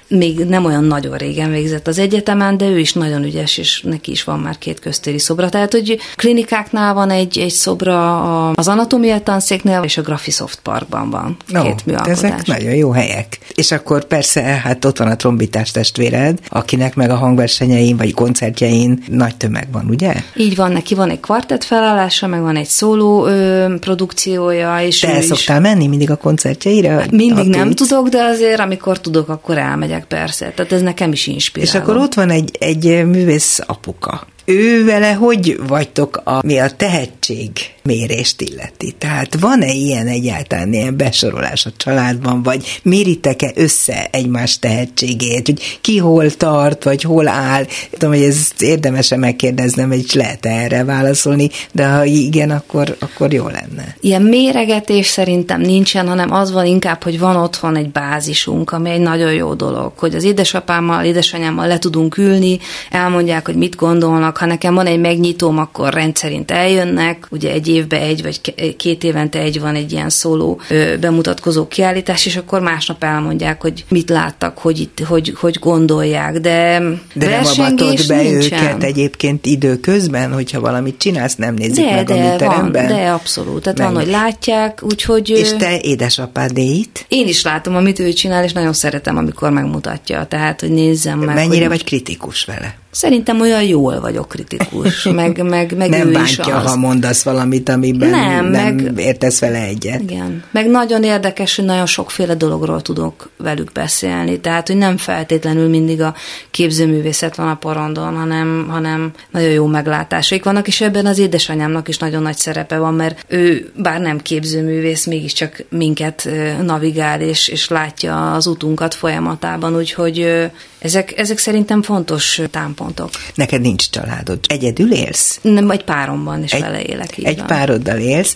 [0.09, 4.11] még nem olyan nagyon régen végzett az egyetemen, de ő is nagyon ügyes, és neki
[4.11, 5.49] is van már két köztéri szobra.
[5.49, 11.37] Tehát, hogy klinikáknál van egy, egy szobra az anatómia tanszéknél, és a Graphisoft Parkban van
[11.47, 12.17] No, két műalkotás.
[12.17, 13.37] ezek nagyon jó helyek.
[13.55, 19.03] És akkor persze, hát ott van a trombitás testvéred, akinek meg a hangversenyein vagy koncertjein
[19.07, 20.13] nagy tömeg van, ugye?
[20.35, 25.13] Így van, neki van egy kvartett felállása, meg van egy szóló ö, produkciója, és Te
[25.13, 25.25] el is...
[25.25, 27.05] szoktál menni mindig a koncertjeire?
[27.11, 27.87] Mindig Ha nem tudsz?
[27.89, 30.51] tudok, de azért, amikor tudok, akkor elmegyek persze.
[30.55, 31.71] Tehát ez nekem is inspiráló.
[31.71, 34.27] És akkor ott van egy, egy művész apuka.
[34.45, 37.51] Ő vele hogy vagytok, a, mi a tehetség
[37.89, 38.91] mérést illeti?
[38.97, 45.97] Tehát van-e ilyen egyáltalán ilyen besorolás a családban, vagy méritek-e össze egymás tehetségét, hogy ki
[45.97, 47.65] hol tart, vagy hol áll?
[47.91, 53.47] Tudom, hogy ez érdemes megkérdeznem, hogy lehet erre válaszolni, de ha igen, akkor, akkor jó
[53.47, 53.95] lenne.
[53.99, 59.01] Ilyen méregetés szerintem nincsen, hanem az van inkább, hogy van otthon egy bázisunk, ami egy
[59.01, 62.59] nagyon jó dolog, hogy az édesapámmal, édesanyámmal le tudunk ülni,
[62.91, 67.99] elmondják, hogy mit gondolnak, ha nekem van egy megnyitóm, akkor rendszerint eljönnek, ugye egy évbe
[67.99, 70.61] egy, vagy két évente egy van egy ilyen szóló
[70.99, 76.81] bemutatkozó kiállítás, és akkor másnap elmondják, hogy mit láttak, hogy, itt, hogy, hogy gondolják, de,
[77.13, 78.63] De nem avatod be nincsen.
[78.63, 82.87] őket egyébként időközben, hogyha valamit csinálsz, nem nézik De, meg a de, van, műteremben?
[82.87, 83.63] de abszolút.
[83.63, 85.29] Tehát van, Meg- hogy látják, úgyhogy...
[85.29, 87.05] És te édesapádéit?
[87.07, 90.25] Én is látom, amit ő csinál, és nagyon szeretem, amikor megmutatja.
[90.25, 91.35] Tehát, hogy nézzem meg.
[91.35, 92.75] Mennyire hogy vagy kritikus vele?
[92.91, 96.69] Szerintem olyan jól vagyok kritikus, meg, meg, meg nem ő bántja, is az.
[96.69, 100.01] ha mondasz valamit, amiben Nem, nem, meg- értesz vele egyet.
[100.01, 100.43] Igen.
[100.51, 104.39] Meg nagyon érdekes, hogy nagyon sokféle dologról tudok velük beszélni.
[104.39, 106.15] Tehát, hogy nem feltétlenül mindig a
[106.51, 111.97] képzőművészet van a porondon, hanem, hanem nagyon jó meglátásaik vannak, és ebben az édesanyámnak is
[111.97, 116.29] nagyon nagy szerepe van, mert ő bár nem képzőművész, mégiscsak minket
[116.61, 122.41] navigál, és, és látja az utunkat folyamatában, úgyhogy ezek, ezek szerintem fontos
[122.79, 123.09] támpontok.
[123.35, 124.39] Neked nincs családod.
[124.47, 125.39] Egyedül élsz?
[125.41, 127.17] Nem, egy páromban is vele élek.
[127.17, 127.47] Így egy van.
[127.47, 128.35] pároddal élsz.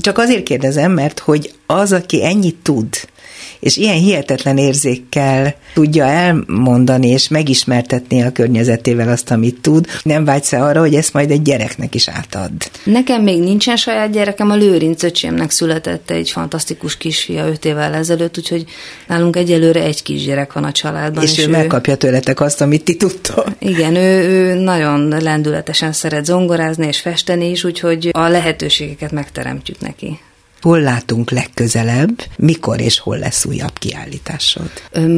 [0.00, 2.88] Csak azért kérdezem, mert hogy az, aki ennyit tud,
[3.62, 10.52] és ilyen hihetetlen érzékkel tudja elmondani és megismertetni a környezetével azt, amit tud, nem vágysz
[10.52, 12.50] arra, hogy ezt majd egy gyereknek is átad.
[12.84, 18.38] Nekem még nincsen saját gyerekem, a Lőrinc öcsémnek született egy fantasztikus kisfia öt évvel ezelőtt,
[18.38, 18.64] úgyhogy
[19.06, 21.22] nálunk egyelőre egy kisgyerek van a családban.
[21.22, 23.46] és ő megkapja tőletek azt, amit ti tudtok.
[23.58, 30.18] Igen, ő, ő nagyon lendületesen szeret zongorázni és festeni is, úgyhogy a lehetőségeket megteremtjük neki.
[30.62, 34.70] Hol látunk legközelebb, mikor és hol lesz újabb kiállításod?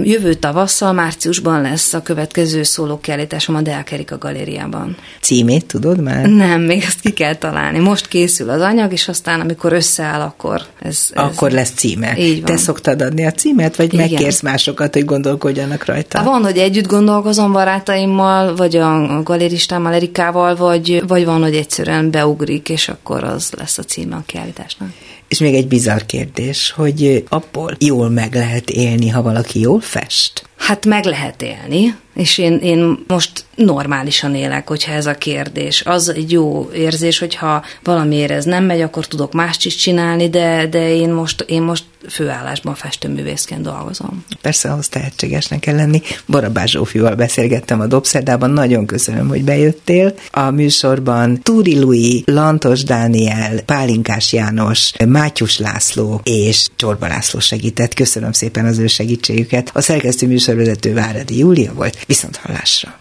[0.02, 4.96] Jövő tavasszal, márciusban lesz a következő szóló kiállításom a Deák Erika galériában.
[5.20, 6.26] Címét tudod már?
[6.26, 7.78] Nem, még ezt ki kell találni.
[7.78, 10.98] Most készül az anyag, és aztán, amikor összeáll, akkor ez...
[11.10, 12.18] ez Akkor lesz címe.
[12.18, 12.44] Így van.
[12.44, 14.08] Te szoktad adni a címet, vagy Igen.
[14.08, 16.22] megkérsz másokat, hogy gondolkodjanak rajta?
[16.22, 22.68] Van, hogy együtt gondolkozom barátaimmal, vagy a galéristámmal, Erikával, vagy, vagy van, hogy egyszerűen beugrik,
[22.68, 24.88] és akkor az lesz a címe a kiállításnak.
[25.28, 30.48] És még egy bizarr kérdés, hogy abból jól meg lehet élni, ha valaki jól fest?
[30.64, 35.82] Hát meg lehet élni, és én, én most normálisan élek, hogyha ez a kérdés.
[35.86, 40.66] Az egy jó érzés, hogyha valamiért ez nem megy, akkor tudok mást is csinálni, de,
[40.66, 44.24] de én most, én most főállásban festőművészként dolgozom.
[44.40, 46.02] Persze ahhoz tehetségesnek kell lenni.
[46.26, 50.14] Barabás Zsófival beszélgettem a Dobszerdában, nagyon köszönöm, hogy bejöttél.
[50.30, 57.94] A műsorban Túri Lui, Lantos Dániel, Pálinkás János, Mátyus László és Csorba László segített.
[57.94, 59.70] Köszönöm szépen az ő segítségüket.
[59.74, 62.04] A szerkesztő műsorvezető Váradi Júlia volt.
[62.06, 62.94] Viszont hallásra!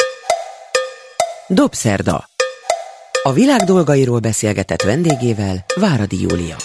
[1.47, 2.25] Dobszerda.
[3.23, 6.55] A világ dolgairól beszélgetett vendégével Váradi Júlia.